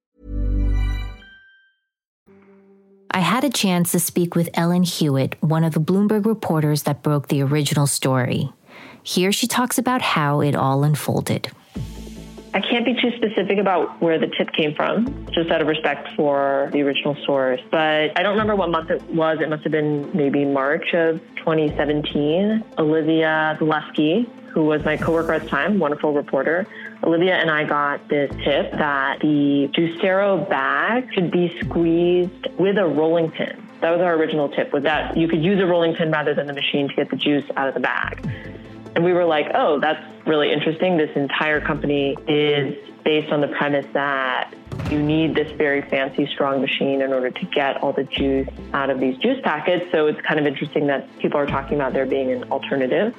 I 3.13 3.19
had 3.19 3.43
a 3.43 3.49
chance 3.49 3.91
to 3.91 3.99
speak 3.99 4.35
with 4.35 4.49
Ellen 4.53 4.83
Huet, 4.83 5.33
one 5.41 5.65
of 5.65 5.73
the 5.73 5.81
Bloomberg 5.81 6.25
reporters 6.25 6.83
that 6.83 7.03
broke 7.03 7.27
the 7.27 7.41
original 7.41 7.85
story. 7.85 8.53
Here 9.03 9.33
she 9.33 9.47
talks 9.47 9.77
about 9.77 10.01
how 10.01 10.39
it 10.39 10.55
all 10.55 10.85
unfolded. 10.85 11.51
I 12.53 12.61
can't 12.61 12.85
be 12.85 12.93
too 12.93 13.11
specific 13.17 13.57
about 13.59 14.01
where 14.01 14.17
the 14.17 14.27
tip 14.27 14.53
came 14.53 14.73
from, 14.75 15.27
just 15.33 15.51
out 15.51 15.59
of 15.59 15.67
respect 15.67 16.07
for 16.15 16.69
the 16.71 16.81
original 16.83 17.17
source. 17.25 17.59
But 17.69 18.17
I 18.17 18.23
don't 18.23 18.31
remember 18.31 18.55
what 18.55 18.69
month 18.69 18.89
it 18.89 19.03
was. 19.13 19.39
It 19.41 19.49
must 19.49 19.63
have 19.63 19.73
been 19.73 20.09
maybe 20.15 20.45
March 20.45 20.93
of 20.93 21.19
2017. 21.35 22.63
Olivia 22.77 23.57
Zaleski, 23.59 24.25
who 24.53 24.63
was 24.63 24.85
my 24.85 24.95
coworker 24.95 25.33
at 25.33 25.43
the 25.43 25.49
time, 25.49 25.79
wonderful 25.79 26.13
reporter, 26.13 26.65
Olivia 27.03 27.35
and 27.35 27.49
I 27.49 27.63
got 27.63 28.07
this 28.09 28.29
tip 28.43 28.71
that 28.73 29.19
the 29.21 29.69
Juicero 29.73 30.47
bag 30.49 31.09
should 31.13 31.31
be 31.31 31.57
squeezed 31.61 32.47
with 32.59 32.77
a 32.77 32.85
rolling 32.85 33.31
pin. 33.31 33.67
That 33.81 33.89
was 33.89 34.01
our 34.01 34.13
original 34.15 34.49
tip, 34.49 34.71
was 34.71 34.83
that 34.83 35.17
you 35.17 35.27
could 35.27 35.43
use 35.43 35.59
a 35.59 35.65
rolling 35.65 35.95
pin 35.95 36.11
rather 36.11 36.35
than 36.35 36.45
the 36.45 36.53
machine 36.53 36.87
to 36.87 36.93
get 36.93 37.09
the 37.09 37.15
juice 37.15 37.45
out 37.57 37.67
of 37.67 37.73
the 37.73 37.79
bag. 37.79 38.23
And 38.95 39.03
we 39.03 39.13
were 39.13 39.25
like, 39.25 39.47
oh, 39.55 39.79
that's 39.79 40.03
really 40.27 40.51
interesting. 40.51 40.97
This 40.97 41.09
entire 41.15 41.61
company 41.61 42.15
is 42.27 42.77
based 43.03 43.31
on 43.31 43.41
the 43.41 43.47
premise 43.47 43.85
that 43.93 44.53
you 44.91 45.01
need 45.01 45.33
this 45.33 45.51
very 45.53 45.81
fancy, 45.81 46.27
strong 46.27 46.61
machine 46.61 47.01
in 47.01 47.11
order 47.13 47.31
to 47.31 47.45
get 47.47 47.81
all 47.81 47.93
the 47.93 48.03
juice 48.03 48.47
out 48.73 48.89
of 48.89 48.99
these 48.99 49.17
juice 49.17 49.39
packets. 49.43 49.85
So 49.91 50.07
it's 50.07 50.21
kind 50.21 50.39
of 50.39 50.45
interesting 50.45 50.87
that 50.87 51.07
people 51.19 51.39
are 51.39 51.47
talking 51.47 51.75
about 51.75 51.93
there 51.93 52.05
being 52.05 52.31
an 52.31 52.43
alternative. 52.51 53.15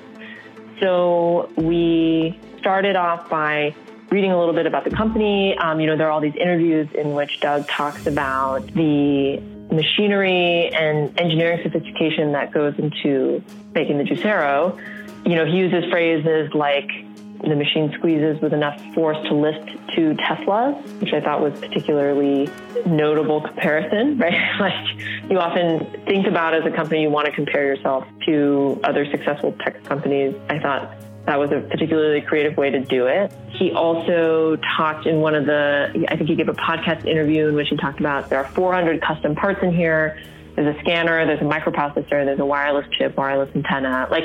So 0.82 1.48
we 1.56 2.36
started 2.58 2.96
off 2.96 3.30
by 3.30 3.72
reading 4.10 4.32
a 4.32 4.38
little 4.38 4.52
bit 4.52 4.66
about 4.66 4.82
the 4.82 4.90
company. 4.90 5.56
Um, 5.56 5.78
you 5.78 5.86
know, 5.86 5.96
there 5.96 6.08
are 6.08 6.10
all 6.10 6.20
these 6.20 6.34
interviews 6.34 6.88
in 6.92 7.12
which 7.14 7.40
Doug 7.40 7.68
talks 7.68 8.04
about 8.06 8.66
the 8.74 9.40
machinery 9.70 10.70
and 10.74 11.18
engineering 11.20 11.60
sophistication 11.62 12.32
that 12.32 12.50
goes 12.50 12.76
into 12.78 13.44
making 13.74 13.98
the 13.98 14.04
Juicero. 14.04 14.76
You 15.24 15.36
know, 15.36 15.46
he 15.46 15.52
uses 15.52 15.88
phrases 15.88 16.52
like 16.52 16.90
the 17.42 17.56
machine 17.56 17.92
squeezes 17.98 18.40
with 18.40 18.52
enough 18.52 18.80
force 18.94 19.18
to 19.28 19.34
lift 19.34 19.68
two 19.94 20.14
Teslas, 20.14 21.00
which 21.00 21.12
I 21.12 21.20
thought 21.20 21.40
was 21.40 21.58
particularly 21.58 22.48
notable 22.86 23.40
comparison, 23.40 24.18
right? 24.18 24.60
like 24.60 25.30
you 25.30 25.38
often 25.38 26.04
think 26.06 26.26
about 26.26 26.54
as 26.54 26.64
a 26.64 26.74
company, 26.74 27.02
you 27.02 27.10
want 27.10 27.26
to 27.26 27.32
compare 27.32 27.64
yourself 27.64 28.06
to 28.26 28.80
other 28.84 29.04
successful 29.10 29.52
tech 29.64 29.82
companies. 29.84 30.34
I 30.48 30.58
thought 30.58 30.94
that 31.26 31.38
was 31.38 31.50
a 31.52 31.60
particularly 31.60 32.20
creative 32.20 32.56
way 32.56 32.70
to 32.70 32.80
do 32.80 33.06
it. 33.06 33.32
He 33.50 33.72
also 33.72 34.56
talked 34.76 35.06
in 35.06 35.20
one 35.20 35.34
of 35.34 35.46
the, 35.46 36.06
I 36.08 36.16
think 36.16 36.28
he 36.28 36.36
gave 36.36 36.48
a 36.48 36.54
podcast 36.54 37.06
interview 37.06 37.48
in 37.48 37.54
which 37.54 37.68
he 37.68 37.76
talked 37.76 38.00
about 38.00 38.28
there 38.28 38.38
are 38.38 38.50
400 38.52 39.00
custom 39.02 39.34
parts 39.34 39.60
in 39.62 39.74
here. 39.74 40.20
There's 40.54 40.76
a 40.76 40.78
scanner, 40.80 41.24
there's 41.24 41.40
a 41.40 41.44
microprocessor, 41.44 42.10
there's 42.10 42.40
a 42.40 42.44
wireless 42.44 42.86
chip, 42.92 43.16
wireless 43.16 43.50
antenna. 43.54 44.08
Like 44.10 44.24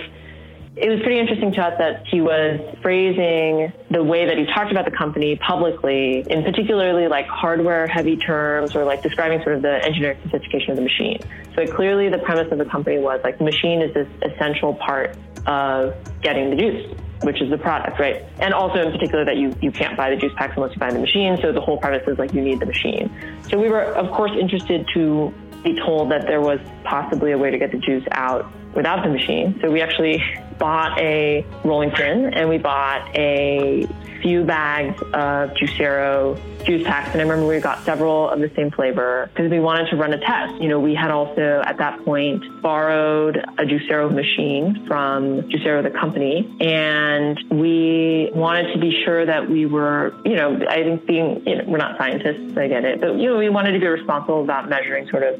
it 0.79 0.89
was 0.89 0.99
pretty 1.01 1.19
interesting 1.19 1.51
to 1.53 1.61
us 1.61 1.73
that 1.79 2.05
he 2.05 2.21
was 2.21 2.59
phrasing 2.83 3.73
the 3.89 4.03
way 4.03 4.27
that 4.27 4.37
he 4.37 4.45
talked 4.45 4.71
about 4.71 4.85
the 4.85 4.95
company 4.95 5.35
publicly 5.35 6.23
in 6.29 6.43
particularly 6.43 7.07
like 7.07 7.25
hardware 7.25 7.87
heavy 7.87 8.15
terms 8.15 8.75
or 8.75 8.85
like 8.85 9.01
describing 9.01 9.41
sort 9.41 9.55
of 9.55 9.63
the 9.63 9.83
engineering 9.83 10.19
sophistication 10.23 10.71
of 10.71 10.77
the 10.77 10.83
machine. 10.83 11.19
So 11.55 11.65
clearly 11.65 12.09
the 12.09 12.19
premise 12.19 12.51
of 12.51 12.59
the 12.59 12.65
company 12.65 12.99
was 12.99 13.19
like 13.23 13.39
the 13.39 13.43
machine 13.43 13.81
is 13.81 13.91
this 13.95 14.07
essential 14.21 14.75
part 14.75 15.17
of 15.47 15.95
getting 16.21 16.51
the 16.51 16.55
juice 16.55 16.95
which 17.23 17.41
is 17.41 17.49
the 17.49 17.57
product, 17.57 17.99
right? 17.99 18.23
And 18.39 18.53
also 18.53 18.79
in 18.79 18.91
particular 18.91 19.25
that 19.25 19.37
you, 19.37 19.51
you 19.59 19.71
can't 19.71 19.97
buy 19.97 20.11
the 20.11 20.15
juice 20.15 20.33
packs 20.35 20.53
unless 20.55 20.73
you 20.73 20.77
buy 20.77 20.91
the 20.91 20.99
machine. 20.99 21.39
So 21.41 21.51
the 21.51 21.59
whole 21.59 21.79
premise 21.79 22.07
is 22.07 22.19
like 22.19 22.31
you 22.31 22.41
need 22.41 22.59
the 22.59 22.67
machine. 22.67 23.09
So 23.49 23.57
we 23.59 23.69
were 23.69 23.81
of 23.81 24.11
course 24.11 24.31
interested 24.39 24.87
to 24.93 25.33
be 25.63 25.75
told 25.79 26.11
that 26.11 26.27
there 26.27 26.41
was 26.41 26.59
possibly 26.83 27.31
a 27.31 27.37
way 27.37 27.49
to 27.49 27.57
get 27.57 27.71
the 27.71 27.79
juice 27.79 28.05
out 28.11 28.51
without 28.77 29.03
the 29.03 29.09
machine. 29.09 29.57
So 29.59 29.71
we 29.71 29.81
actually 29.81 30.23
bought 30.59 30.97
a 30.99 31.43
rolling 31.63 31.89
pin 31.89 32.31
and 32.33 32.47
we 32.47 32.59
bought 32.59 33.09
a 33.15 33.87
few 34.21 34.43
bags 34.43 35.01
of 35.13 35.49
Juicero 35.51 36.39
juice 36.63 36.85
packs. 36.85 37.09
And 37.11 37.21
I 37.21 37.23
remember 37.23 37.47
we 37.47 37.59
got 37.59 37.83
several 37.85 38.29
of 38.29 38.39
the 38.39 38.51
same 38.55 38.69
flavor 38.69 39.29
because 39.33 39.49
we 39.49 39.59
wanted 39.59 39.89
to 39.89 39.95
run 39.95 40.13
a 40.13 40.19
test. 40.19 40.61
You 40.61 40.69
know, 40.69 40.79
we 40.79 40.93
had 40.93 41.09
also 41.09 41.61
at 41.65 41.77
that 41.77 42.03
point 42.05 42.43
borrowed 42.61 43.37
a 43.37 43.63
Juicero 43.63 44.13
machine 44.13 44.85
from 44.85 45.43
Juicero, 45.49 45.81
the 45.81 45.91
company, 45.91 46.47
and 46.61 47.39
we 47.49 48.29
wanted 48.35 48.73
to 48.73 48.79
be 48.79 49.03
sure 49.03 49.25
that 49.25 49.49
we 49.49 49.65
were, 49.65 50.13
you 50.23 50.35
know, 50.35 50.59
I 50.69 50.83
think 50.83 51.07
being, 51.07 51.41
you 51.47 51.55
know, 51.55 51.63
we're 51.65 51.77
not 51.77 51.97
scientists, 51.97 52.55
I 52.55 52.67
get 52.67 52.85
it, 52.85 53.01
but, 53.01 53.15
you 53.15 53.25
know, 53.25 53.37
we 53.37 53.49
wanted 53.49 53.71
to 53.71 53.79
be 53.79 53.87
responsible 53.87 54.43
about 54.43 54.69
measuring 54.69 55.09
sort 55.09 55.23
of 55.23 55.39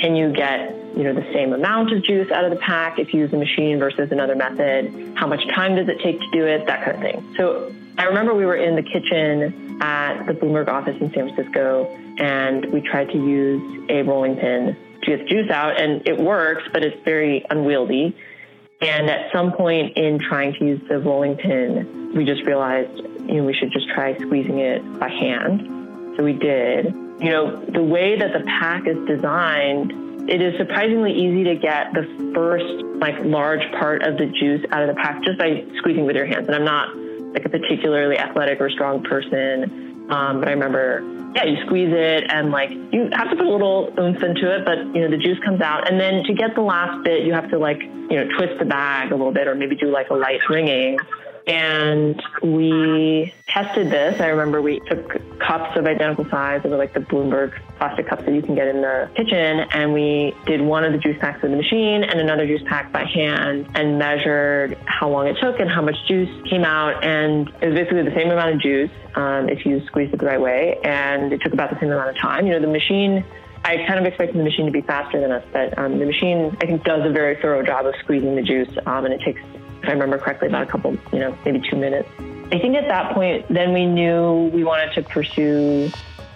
can 0.00 0.16
you 0.16 0.32
get 0.32 0.74
you 0.96 1.04
know 1.04 1.14
the 1.14 1.26
same 1.32 1.52
amount 1.52 1.92
of 1.92 2.02
juice 2.02 2.30
out 2.30 2.44
of 2.44 2.50
the 2.50 2.56
pack 2.56 2.98
if 2.98 3.12
you 3.12 3.20
use 3.20 3.32
a 3.32 3.36
machine 3.36 3.78
versus 3.78 4.10
another 4.10 4.34
method? 4.34 5.14
How 5.16 5.26
much 5.26 5.46
time 5.48 5.76
does 5.76 5.88
it 5.88 6.00
take 6.00 6.20
to 6.20 6.30
do 6.32 6.46
it? 6.46 6.66
That 6.66 6.84
kind 6.84 6.96
of 6.96 7.02
thing. 7.02 7.34
So 7.36 7.72
I 7.96 8.04
remember 8.04 8.34
we 8.34 8.46
were 8.46 8.56
in 8.56 8.76
the 8.76 8.82
kitchen 8.82 9.80
at 9.80 10.24
the 10.26 10.32
Bloomberg 10.32 10.68
office 10.68 10.96
in 11.00 11.12
San 11.12 11.32
Francisco, 11.32 11.86
and 12.18 12.72
we 12.72 12.80
tried 12.80 13.10
to 13.10 13.18
use 13.18 13.88
a 13.88 14.02
rolling 14.02 14.36
pin 14.36 14.76
to 15.02 15.06
get 15.06 15.20
the 15.20 15.26
juice 15.26 15.50
out, 15.50 15.80
and 15.80 16.06
it 16.08 16.18
works, 16.18 16.64
but 16.72 16.84
it's 16.84 17.02
very 17.04 17.44
unwieldy. 17.50 18.16
And 18.80 19.08
at 19.08 19.32
some 19.32 19.52
point 19.52 19.96
in 19.96 20.18
trying 20.18 20.54
to 20.54 20.64
use 20.64 20.80
the 20.88 20.98
rolling 20.98 21.36
pin, 21.36 22.12
we 22.14 22.24
just 22.24 22.42
realized, 22.44 22.96
you 22.96 23.34
know, 23.34 23.44
we 23.44 23.54
should 23.54 23.70
just 23.72 23.88
try 23.88 24.16
squeezing 24.18 24.58
it 24.58 24.82
by 24.98 25.08
hand. 25.08 26.16
So 26.16 26.24
we 26.24 26.32
did. 26.32 26.94
You 27.20 27.30
know, 27.30 27.64
the 27.66 27.82
way 27.82 28.18
that 28.18 28.32
the 28.32 28.44
pack 28.44 28.86
is 28.86 28.96
designed, 29.06 30.28
it 30.28 30.40
is 30.40 30.56
surprisingly 30.58 31.12
easy 31.12 31.44
to 31.44 31.56
get 31.56 31.92
the 31.92 32.32
first 32.34 32.64
like 32.98 33.14
large 33.24 33.62
part 33.78 34.02
of 34.02 34.16
the 34.18 34.26
juice 34.26 34.64
out 34.72 34.82
of 34.82 34.88
the 34.88 35.00
pack 35.00 35.22
just 35.22 35.38
by 35.38 35.64
squeezing 35.78 36.06
with 36.06 36.16
your 36.16 36.26
hands. 36.26 36.46
And 36.46 36.56
I'm 36.56 36.64
not 36.64 36.96
like 37.34 37.44
a 37.44 37.48
particularly 37.48 38.18
athletic 38.18 38.60
or 38.60 38.70
strong 38.70 39.02
person, 39.02 40.10
um, 40.10 40.40
but 40.40 40.48
I 40.48 40.52
remember, 40.52 41.02
yeah, 41.36 41.44
you 41.44 41.64
squeeze 41.66 41.92
it 41.92 42.24
and 42.30 42.50
like 42.50 42.70
you 42.70 43.10
have 43.12 43.30
to 43.30 43.36
put 43.36 43.46
a 43.46 43.50
little 43.50 43.92
oomph 43.98 44.22
into 44.22 44.54
it, 44.54 44.64
but 44.64 44.78
you 44.78 45.02
know 45.02 45.10
the 45.10 45.18
juice 45.18 45.38
comes 45.44 45.60
out. 45.60 45.90
And 45.90 46.00
then 46.00 46.24
to 46.24 46.34
get 46.34 46.54
the 46.54 46.62
last 46.62 47.04
bit, 47.04 47.24
you 47.24 47.32
have 47.32 47.50
to 47.50 47.58
like 47.58 47.82
you 47.82 48.16
know 48.16 48.28
twist 48.36 48.58
the 48.58 48.64
bag 48.64 49.12
a 49.12 49.16
little 49.16 49.32
bit 49.32 49.46
or 49.46 49.54
maybe 49.54 49.76
do 49.76 49.90
like 49.90 50.10
a 50.10 50.14
light 50.14 50.40
ringing 50.48 50.98
and 51.46 52.20
we 52.42 53.32
tested 53.48 53.90
this. 53.90 54.20
I 54.20 54.28
remember 54.28 54.62
we 54.62 54.80
took 54.80 55.38
cups 55.38 55.76
of 55.76 55.86
identical 55.86 56.24
size, 56.30 56.62
they 56.62 56.68
were 56.68 56.76
like 56.76 56.94
the 56.94 57.00
Bloomberg 57.00 57.52
plastic 57.76 58.08
cups 58.08 58.24
that 58.24 58.34
you 58.34 58.42
can 58.42 58.54
get 58.54 58.68
in 58.68 58.80
the 58.80 59.10
kitchen, 59.14 59.60
and 59.72 59.92
we 59.92 60.34
did 60.46 60.60
one 60.60 60.84
of 60.84 60.92
the 60.92 60.98
juice 60.98 61.16
packs 61.20 61.42
with 61.42 61.50
the 61.50 61.56
machine 61.56 62.02
and 62.02 62.20
another 62.20 62.46
juice 62.46 62.62
pack 62.66 62.92
by 62.92 63.04
hand 63.04 63.68
and 63.74 63.98
measured 63.98 64.78
how 64.86 65.08
long 65.08 65.26
it 65.26 65.36
took 65.40 65.60
and 65.60 65.70
how 65.70 65.82
much 65.82 65.96
juice 66.08 66.30
came 66.48 66.64
out. 66.64 67.04
And 67.04 67.48
it 67.60 67.68
was 67.68 67.74
basically 67.74 68.02
the 68.02 68.14
same 68.14 68.30
amount 68.30 68.54
of 68.54 68.60
juice 68.60 68.90
um, 69.14 69.48
if 69.48 69.66
you 69.66 69.84
squeezed 69.86 70.14
it 70.14 70.20
the 70.20 70.26
right 70.26 70.40
way, 70.40 70.78
and 70.82 71.32
it 71.32 71.40
took 71.42 71.52
about 71.52 71.70
the 71.70 71.78
same 71.80 71.90
amount 71.90 72.10
of 72.10 72.16
time. 72.16 72.46
You 72.46 72.54
know, 72.54 72.60
the 72.60 72.72
machine 72.72 73.24
I 73.66 73.78
kind 73.86 73.98
of 73.98 74.04
expected 74.04 74.38
the 74.38 74.44
machine 74.44 74.66
to 74.66 74.72
be 74.72 74.82
faster 74.82 75.18
than 75.18 75.32
us, 75.32 75.42
but 75.50 75.78
um, 75.78 75.98
the 75.98 76.04
machine, 76.04 76.54
I 76.60 76.66
think, 76.66 76.84
does 76.84 77.00
a 77.06 77.10
very 77.10 77.40
thorough 77.40 77.64
job 77.64 77.86
of 77.86 77.94
squeezing 78.00 78.36
the 78.36 78.42
juice, 78.42 78.68
um, 78.84 79.06
and 79.06 79.14
it 79.14 79.22
takes 79.22 79.40
if 79.84 79.88
I 79.88 79.92
remember 79.92 80.18
correctly, 80.18 80.48
about 80.48 80.62
a 80.62 80.66
couple, 80.66 80.96
you 81.12 81.18
know, 81.18 81.36
maybe 81.44 81.60
two 81.70 81.76
minutes. 81.76 82.08
I 82.50 82.58
think 82.58 82.74
at 82.74 82.88
that 82.88 83.14
point, 83.14 83.46
then 83.48 83.72
we 83.72 83.84
knew 83.84 84.50
we 84.52 84.64
wanted 84.64 84.94
to 84.94 85.02
pursue 85.02 85.90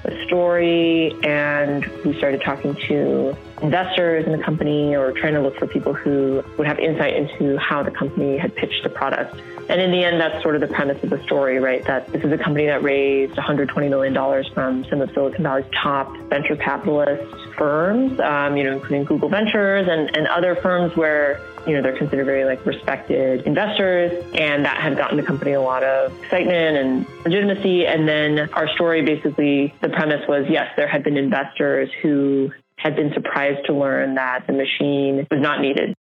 a 0.04 0.26
story 0.26 1.14
and 1.24 1.86
we 2.04 2.16
started 2.18 2.42
talking 2.44 2.74
to 2.88 3.36
investors 3.62 4.26
in 4.26 4.32
the 4.32 4.42
company 4.42 4.94
or 4.94 5.12
trying 5.12 5.34
to 5.34 5.40
look 5.40 5.56
for 5.58 5.66
people 5.66 5.92
who 5.92 6.42
would 6.56 6.66
have 6.66 6.78
insight 6.78 7.14
into 7.14 7.56
how 7.58 7.82
the 7.82 7.90
company 7.90 8.38
had 8.38 8.54
pitched 8.54 8.82
the 8.82 8.88
product. 8.88 9.40
And 9.68 9.80
in 9.80 9.90
the 9.90 10.02
end, 10.02 10.20
that's 10.20 10.42
sort 10.42 10.54
of 10.54 10.62
the 10.62 10.68
premise 10.68 11.02
of 11.02 11.10
the 11.10 11.22
story, 11.24 11.58
right? 11.58 11.84
That 11.84 12.10
this 12.10 12.24
is 12.24 12.32
a 12.32 12.38
company 12.38 12.66
that 12.66 12.82
raised 12.82 13.34
$120 13.34 13.90
million 13.90 14.14
from 14.54 14.84
some 14.84 15.02
of 15.02 15.10
Silicon 15.12 15.42
Valley's 15.42 15.66
top 15.74 16.16
venture 16.28 16.56
capitalist 16.56 17.34
firms, 17.56 18.18
um, 18.20 18.56
you 18.56 18.64
know, 18.64 18.72
including 18.72 19.04
Google 19.04 19.28
Ventures 19.28 19.86
and, 19.88 20.16
and 20.16 20.26
other 20.28 20.56
firms 20.56 20.96
where 20.96 21.40
you 21.66 21.74
know, 21.74 21.82
they're 21.82 21.96
considered 21.96 22.24
very 22.24 22.44
like 22.44 22.64
respected 22.64 23.46
investors 23.46 24.24
and 24.32 24.64
that 24.64 24.80
had 24.80 24.96
gotten 24.96 25.18
the 25.18 25.22
company 25.22 25.52
a 25.52 25.60
lot 25.60 25.82
of 25.84 26.16
excitement 26.22 26.78
and 26.78 27.06
legitimacy. 27.24 27.86
And 27.86 28.08
then 28.08 28.48
our 28.54 28.68
story 28.68 29.02
basically, 29.02 29.74
the 29.82 29.90
premise 29.90 30.26
was, 30.26 30.46
yes, 30.48 30.72
there 30.76 30.88
had 30.88 31.04
been 31.04 31.18
investors 31.18 31.90
who 32.00 32.52
had 32.78 32.96
been 32.96 33.12
surprised 33.12 33.66
to 33.66 33.74
learn 33.74 34.14
that 34.14 34.46
the 34.46 34.52
machine 34.52 35.26
was 35.30 35.40
not 35.40 35.60
needed. 35.60 35.94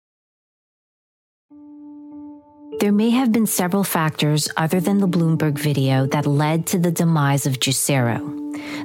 There 2.80 2.92
may 2.92 3.10
have 3.10 3.32
been 3.32 3.48
several 3.48 3.84
factors 3.84 4.48
other 4.56 4.80
than 4.80 5.00
the 5.00 5.08
Bloomberg 5.08 5.58
video 5.58 6.06
that 6.08 6.28
led 6.28 6.68
to 6.68 6.78
the 6.78 6.92
demise 6.92 7.48
of 7.48 7.60
Juicero. 7.60 8.20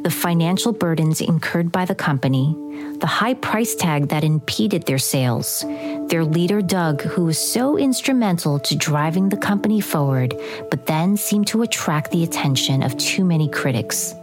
The 0.03 0.11
financial 0.11 0.73
burdens 0.73 1.21
incurred 1.21 1.71
by 1.71 1.85
the 1.85 1.95
company, 1.95 2.57
the 3.01 3.07
high 3.07 3.35
price 3.35 3.75
tag 3.75 4.09
that 4.09 4.25
impeded 4.25 4.87
their 4.87 4.99
sales, 4.99 5.63
their 6.09 6.25
leader 6.25 6.63
Doug, 6.63 7.03
who 7.03 7.25
was 7.25 7.39
so 7.39 7.77
instrumental 7.77 8.59
to 8.61 8.77
driving 8.77 9.29
the 9.29 9.37
company 9.37 9.81
forward, 9.83 10.35
but 10.71 10.87
then 10.87 11.19
seemed 11.19 11.49
to 11.49 11.61
attract 11.61 12.11
the 12.11 12.25
attention 12.25 12.83
of 12.83 12.97
too 12.97 13.25
many 13.25 13.49
critics. 13.49 14.15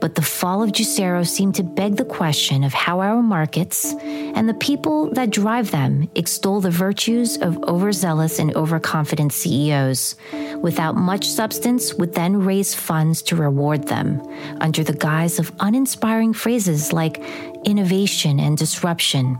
But 0.00 0.14
the 0.14 0.22
fall 0.22 0.62
of 0.62 0.72
Juicero 0.72 1.26
seemed 1.26 1.54
to 1.54 1.62
beg 1.62 1.96
the 1.96 2.04
question 2.04 2.64
of 2.64 2.74
how 2.74 3.00
our 3.00 3.22
markets 3.22 3.94
and 4.02 4.48
the 4.48 4.54
people 4.54 5.10
that 5.12 5.30
drive 5.30 5.70
them 5.70 6.08
extol 6.14 6.60
the 6.60 6.70
virtues 6.70 7.38
of 7.38 7.56
overzealous 7.64 8.38
and 8.38 8.54
overconfident 8.54 9.32
CEOs 9.32 10.16
without 10.60 10.96
much 10.96 11.26
substance 11.26 11.94
would 11.94 12.14
then 12.14 12.44
raise 12.44 12.74
funds 12.74 13.22
to 13.22 13.36
reward 13.36 13.88
them 13.88 14.22
under 14.60 14.84
the 14.84 14.92
guise 14.92 15.38
of 15.38 15.52
uninspiring 15.60 16.34
phrases 16.34 16.92
like 16.92 17.22
innovation 17.64 18.38
and 18.38 18.58
disruption. 18.58 19.38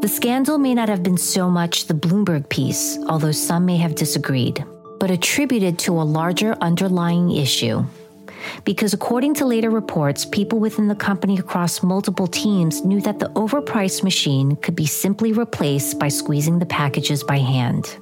The 0.00 0.08
scandal 0.08 0.58
may 0.58 0.74
not 0.74 0.88
have 0.88 1.02
been 1.02 1.18
so 1.18 1.50
much 1.50 1.86
the 1.86 1.94
Bloomberg 1.94 2.48
piece, 2.48 2.98
although 3.08 3.32
some 3.32 3.66
may 3.66 3.76
have 3.76 3.94
disagreed, 3.94 4.64
but 5.00 5.10
attributed 5.10 5.78
to 5.80 6.00
a 6.00 6.02
larger 6.02 6.56
underlying 6.60 7.32
issue 7.32 7.84
because 8.64 8.92
according 8.92 9.34
to 9.34 9.46
later 9.46 9.70
reports, 9.70 10.24
people 10.24 10.58
within 10.58 10.88
the 10.88 10.94
company 10.94 11.38
across 11.38 11.82
multiple 11.82 12.26
teams 12.26 12.84
knew 12.84 13.00
that 13.00 13.18
the 13.18 13.30
overpriced 13.30 14.02
machine 14.02 14.56
could 14.56 14.76
be 14.76 14.86
simply 14.86 15.32
replaced 15.32 15.98
by 15.98 16.08
squeezing 16.08 16.58
the 16.58 16.66
packages 16.66 17.22
by 17.22 17.38
hand. 17.38 17.98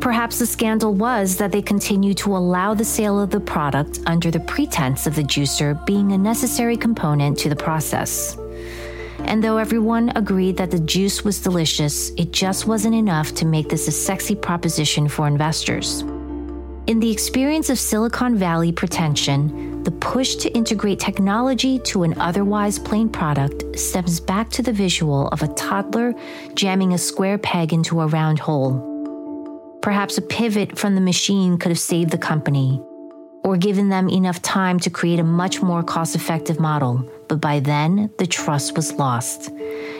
Perhaps 0.00 0.38
the 0.38 0.46
scandal 0.46 0.94
was 0.94 1.36
that 1.36 1.50
they 1.50 1.62
continued 1.62 2.16
to 2.18 2.36
allow 2.36 2.74
the 2.74 2.84
sale 2.84 3.20
of 3.20 3.30
the 3.30 3.40
product 3.40 3.98
under 4.06 4.30
the 4.30 4.40
pretense 4.40 5.06
of 5.06 5.16
the 5.16 5.22
juicer 5.22 5.84
being 5.84 6.12
a 6.12 6.18
necessary 6.18 6.76
component 6.76 7.36
to 7.38 7.48
the 7.48 7.56
process. 7.56 8.36
And 9.20 9.42
though 9.42 9.56
everyone 9.56 10.12
agreed 10.14 10.56
that 10.58 10.70
the 10.70 10.78
juice 10.78 11.24
was 11.24 11.40
delicious, 11.40 12.10
it 12.10 12.30
just 12.30 12.68
wasn't 12.68 12.94
enough 12.94 13.34
to 13.34 13.46
make 13.46 13.68
this 13.68 13.88
a 13.88 13.92
sexy 13.92 14.36
proposition 14.36 15.08
for 15.08 15.26
investors. 15.26 16.04
In 16.86 17.00
the 17.00 17.10
experience 17.10 17.68
of 17.68 17.80
Silicon 17.80 18.36
Valley 18.36 18.70
pretension, 18.70 19.82
the 19.82 19.90
push 19.90 20.36
to 20.36 20.52
integrate 20.54 21.00
technology 21.00 21.80
to 21.80 22.04
an 22.04 22.14
otherwise 22.20 22.78
plain 22.78 23.08
product 23.08 23.76
stems 23.76 24.20
back 24.20 24.50
to 24.50 24.62
the 24.62 24.72
visual 24.72 25.26
of 25.28 25.42
a 25.42 25.48
toddler 25.54 26.14
jamming 26.54 26.92
a 26.92 26.98
square 26.98 27.38
peg 27.38 27.72
into 27.72 28.00
a 28.00 28.06
round 28.06 28.38
hole. 28.38 29.78
Perhaps 29.82 30.16
a 30.18 30.22
pivot 30.22 30.78
from 30.78 30.94
the 30.94 31.00
machine 31.00 31.58
could 31.58 31.70
have 31.70 31.78
saved 31.80 32.12
the 32.12 32.18
company 32.18 32.80
or 33.42 33.56
given 33.56 33.88
them 33.88 34.08
enough 34.08 34.40
time 34.42 34.78
to 34.78 34.90
create 34.90 35.18
a 35.18 35.24
much 35.24 35.62
more 35.62 35.82
cost 35.82 36.14
effective 36.14 36.60
model. 36.60 37.04
But 37.28 37.40
by 37.40 37.58
then, 37.58 38.12
the 38.18 38.28
trust 38.28 38.76
was 38.76 38.92
lost. 38.92 39.50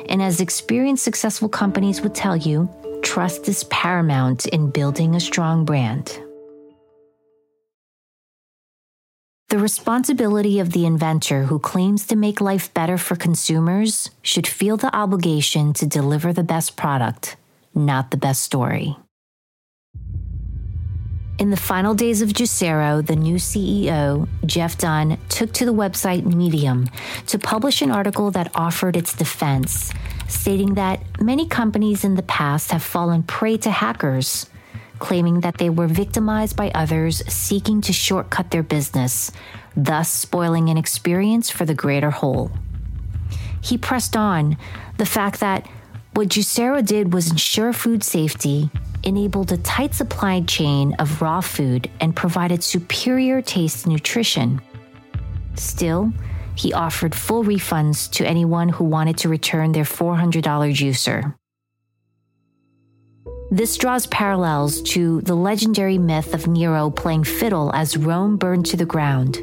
And 0.09 0.23
as 0.23 0.41
experienced, 0.41 1.03
successful 1.03 1.49
companies 1.49 2.01
would 2.03 2.15
tell 2.15 2.37
you, 2.37 2.69
trust 3.03 3.49
is 3.49 3.65
paramount 3.65 4.47
in 4.47 4.71
building 4.71 5.17
a 5.17 5.21
strong 5.21 5.65
brand. 5.65 6.21
The 9.57 9.63
responsibility 9.63 10.61
of 10.61 10.73
the 10.73 10.85
inventor 10.85 11.45
who 11.45 11.59
claims 11.59 12.07
to 12.09 12.15
make 12.15 12.43
life 12.43 12.75
better 12.75 12.99
for 12.99 13.17
consumers 13.17 14.11
should 14.21 14.47
feel 14.47 14.77
the 14.77 14.95
obligation 14.95 15.73
to 15.73 15.87
deliver 15.87 16.31
the 16.31 16.43
best 16.43 16.77
product, 16.77 17.39
not 17.75 18.11
the 18.11 18.19
best 18.19 18.43
story. 18.43 18.99
In 21.39 21.49
the 21.49 21.57
final 21.57 21.95
days 21.95 22.21
of 22.21 22.35
Juicero, 22.35 23.01
the 23.01 23.17
new 23.17 23.37
CEO, 23.37 24.29
Jeff 24.45 24.77
Dunn, 24.77 25.17
took 25.31 25.55
to 25.55 25.65
the 25.65 25.73
website 25.73 26.27
Medium 26.27 26.91
to 27.29 27.39
publish 27.39 27.81
an 27.81 27.91
article 27.91 28.31
that 28.33 28.51
offered 28.55 28.95
its 28.95 29.17
defense, 29.17 29.91
stating 30.29 30.75
that 30.75 31.01
many 31.19 31.49
companies 31.49 32.05
in 32.05 32.17
the 32.17 32.23
past 32.25 32.73
have 32.73 32.83
fallen 32.83 33.23
prey 33.23 33.57
to 33.57 33.71
hackers, 33.71 34.51
claiming 34.99 35.41
that 35.41 35.59
they 35.59 35.71
were 35.71 35.87
victimized 35.87 36.57
by 36.57 36.71
others 36.75 37.23
seeking 37.33 37.81
to 37.83 37.93
shortcut 37.93 38.51
their 38.51 38.63
business, 38.63 39.31
thus 39.77 40.11
spoiling 40.11 40.69
an 40.69 40.77
experience 40.77 41.51
for 41.51 41.65
the 41.65 41.75
greater 41.75 42.11
whole. 42.11 42.51
He 43.61 43.79
pressed 43.79 44.17
on 44.17 44.57
the 44.99 45.07
fact 45.07 45.41
that 45.41 45.67
what 46.15 46.29
Juicero 46.29 46.85
did 46.85 47.13
was 47.13 47.31
ensure 47.31 47.73
food 47.73 48.03
safety 48.03 48.71
enabled 49.03 49.53
a 49.53 49.59
tight 49.59 49.95
supply 49.95 50.41
chain 50.43 50.95
of 50.99 51.21
raw 51.21 51.41
food 51.41 51.91
and 52.01 52.17
provided 52.17 52.65
superior 52.65 53.43
taste 53.43 53.87
nutrition. 53.87 54.61
Still, 55.55 56.13
he 56.55 56.73
offered 56.73 57.15
full 57.15 57.45
refunds 57.45 58.11
to 58.13 58.27
anyone 58.27 58.69
who 58.71 58.85
wanted 58.85 59.19
to 59.19 59.29
return 59.29 59.73
their 59.73 59.85
$400 59.85 60.43
juicer. 60.73 61.35
This 63.51 63.77
draws 63.77 64.09
parallels 64.09 64.83
to 64.83 65.21
the 65.21 65.37
legendary 65.37 65.99
myth 65.99 66.35
of 66.35 66.49
Nero 66.49 66.91
playing 66.91 67.23
fiddle 67.23 67.71
as 67.75 67.97
Rome 67.97 68.37
burned 68.37 68.67
to 68.67 68.77
the 68.77 68.85
ground. 68.85 69.41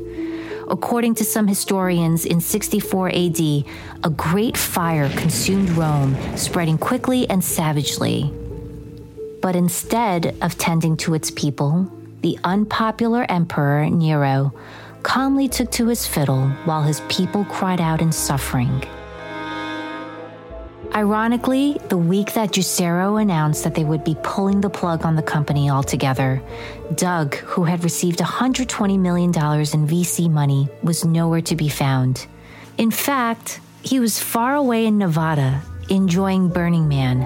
According 0.68 1.16
to 1.16 1.24
some 1.24 1.48
historians, 1.48 2.26
in 2.26 2.42
64 2.42 3.10
AD, 3.10 3.39
a 3.39 4.10
great 4.10 4.58
fire 4.58 5.10
consumed 5.10 5.70
Rome, 5.72 6.18
spreading 6.36 6.78
quickly 6.78 7.30
and 7.30 7.42
savagely. 7.42 8.34
But 9.42 9.56
instead 9.56 10.36
of 10.42 10.58
tending 10.58 10.98
to 10.98 11.13
its 11.13 11.32
people, 11.32 11.89
the 12.22 12.38
unpopular 12.44 13.26
emperor 13.30 13.89
Nero 13.89 14.54
calmly 15.02 15.48
took 15.48 15.72
to 15.72 15.88
his 15.88 16.06
fiddle 16.06 16.50
while 16.66 16.82
his 16.82 17.02
people 17.08 17.46
cried 17.46 17.80
out 17.80 18.02
in 18.02 18.12
suffering. 18.12 18.84
Ironically, 20.95 21.79
the 21.89 21.97
week 21.97 22.34
that 22.34 22.51
Juicero 22.51 23.19
announced 23.19 23.63
that 23.63 23.73
they 23.73 23.84
would 23.84 24.03
be 24.03 24.15
pulling 24.21 24.62
the 24.62 24.69
plug 24.69 25.06
on 25.06 25.15
the 25.15 25.23
company 25.23 25.69
altogether, 25.69 26.41
Doug, 26.93 27.36
who 27.36 27.63
had 27.63 27.84
received 27.84 28.19
$120 28.19 28.99
million 28.99 29.32
in 29.32 29.88
VC 29.88 30.29
money, 30.29 30.69
was 30.84 31.03
nowhere 31.03 31.41
to 31.41 31.56
be 31.56 31.69
found. 31.69 32.27
In 32.77 32.91
fact, 32.91 33.60
he 33.82 33.99
was 33.99 34.19
far 34.19 34.56
away 34.56 34.86
in 34.86 34.99
Nevada, 34.99 35.62
enjoying 35.89 36.49
Burning 36.49 36.88
Man, 36.88 37.21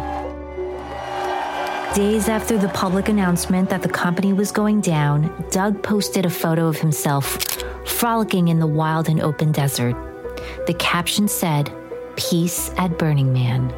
Days 1.97 2.29
after 2.29 2.59
the 2.59 2.69
public 2.69 3.09
announcement 3.09 3.71
that 3.71 3.81
the 3.81 3.89
company 3.89 4.31
was 4.31 4.51
going 4.51 4.81
down, 4.81 5.33
Doug 5.49 5.81
posted 5.81 6.27
a 6.27 6.29
photo 6.29 6.67
of 6.67 6.77
himself 6.77 7.41
frolicking 7.87 8.49
in 8.49 8.59
the 8.59 8.67
wild 8.67 9.09
and 9.09 9.19
open 9.19 9.51
desert. 9.51 9.95
The 10.67 10.75
caption 10.75 11.27
said, 11.27 11.73
Peace 12.17 12.71
at 12.77 12.97
Burning 12.97 13.31
Man. 13.31 13.69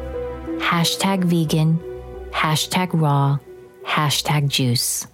Hashtag 0.60 1.24
vegan, 1.24 1.78
hashtag 2.32 2.88
raw, 2.94 3.38
hashtag 3.86 4.48
juice. 4.48 5.06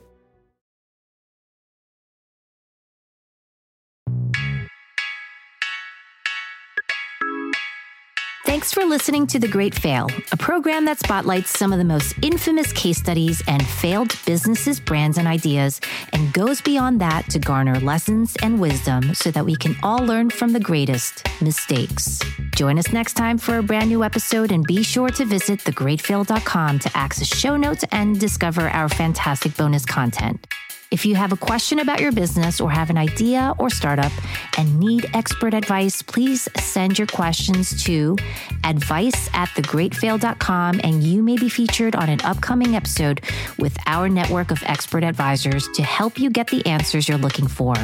Thanks 8.56 8.72
for 8.72 8.86
listening 8.86 9.26
to 9.26 9.38
The 9.38 9.48
Great 9.48 9.74
Fail, 9.74 10.08
a 10.32 10.36
program 10.38 10.86
that 10.86 10.98
spotlights 10.98 11.58
some 11.58 11.74
of 11.74 11.78
the 11.78 11.84
most 11.84 12.14
infamous 12.22 12.72
case 12.72 12.96
studies 12.96 13.42
and 13.46 13.64
failed 13.66 14.18
businesses, 14.24 14.80
brands, 14.80 15.18
and 15.18 15.28
ideas, 15.28 15.78
and 16.14 16.32
goes 16.32 16.62
beyond 16.62 16.98
that 17.02 17.28
to 17.28 17.38
garner 17.38 17.78
lessons 17.80 18.34
and 18.42 18.58
wisdom 18.58 19.12
so 19.12 19.30
that 19.30 19.44
we 19.44 19.56
can 19.56 19.76
all 19.82 19.98
learn 19.98 20.30
from 20.30 20.54
the 20.54 20.58
greatest 20.58 21.22
mistakes. 21.42 22.18
Join 22.54 22.78
us 22.78 22.94
next 22.94 23.12
time 23.12 23.36
for 23.36 23.58
a 23.58 23.62
brand 23.62 23.90
new 23.90 24.02
episode, 24.02 24.50
and 24.50 24.66
be 24.66 24.82
sure 24.82 25.10
to 25.10 25.26
visit 25.26 25.60
thegreatfail.com 25.60 26.78
to 26.78 26.96
access 26.96 27.28
show 27.28 27.58
notes 27.58 27.84
and 27.92 28.18
discover 28.18 28.70
our 28.70 28.88
fantastic 28.88 29.54
bonus 29.54 29.84
content. 29.84 30.46
If 30.90 31.04
you 31.04 31.16
have 31.16 31.32
a 31.32 31.36
question 31.36 31.80
about 31.80 32.00
your 32.00 32.12
business 32.12 32.60
or 32.60 32.70
have 32.70 32.90
an 32.90 32.96
idea 32.96 33.54
or 33.58 33.70
startup 33.70 34.12
and 34.56 34.78
need 34.78 35.10
expert 35.14 35.52
advice, 35.52 36.00
please 36.00 36.48
send 36.56 36.96
your 36.96 37.08
questions 37.08 37.82
to 37.84 38.16
advice 38.62 39.28
at 39.34 39.48
thegreatfail.com 39.50 40.80
and 40.84 41.02
you 41.02 41.24
may 41.24 41.36
be 41.36 41.48
featured 41.48 41.96
on 41.96 42.08
an 42.08 42.20
upcoming 42.22 42.76
episode 42.76 43.20
with 43.58 43.76
our 43.86 44.08
network 44.08 44.52
of 44.52 44.62
expert 44.64 45.02
advisors 45.02 45.68
to 45.74 45.82
help 45.82 46.20
you 46.20 46.30
get 46.30 46.46
the 46.48 46.64
answers 46.66 47.08
you're 47.08 47.18
looking 47.18 47.48
for. 47.48 47.74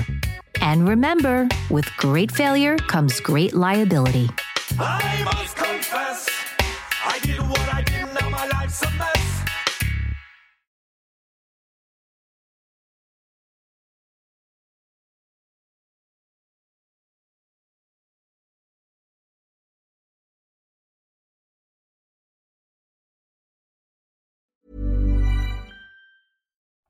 And 0.61 0.89
remember, 0.89 1.49
with 1.71 1.89
great 1.97 2.31
failure 2.31 2.77
comes 2.77 3.19
great 3.19 3.53
liability. 3.53 4.31
I 4.79 5.23
must 5.25 5.57
confess, 5.57 6.29
I 7.05 7.19
did 7.21 7.41
what 7.41 7.75
I 7.75 7.82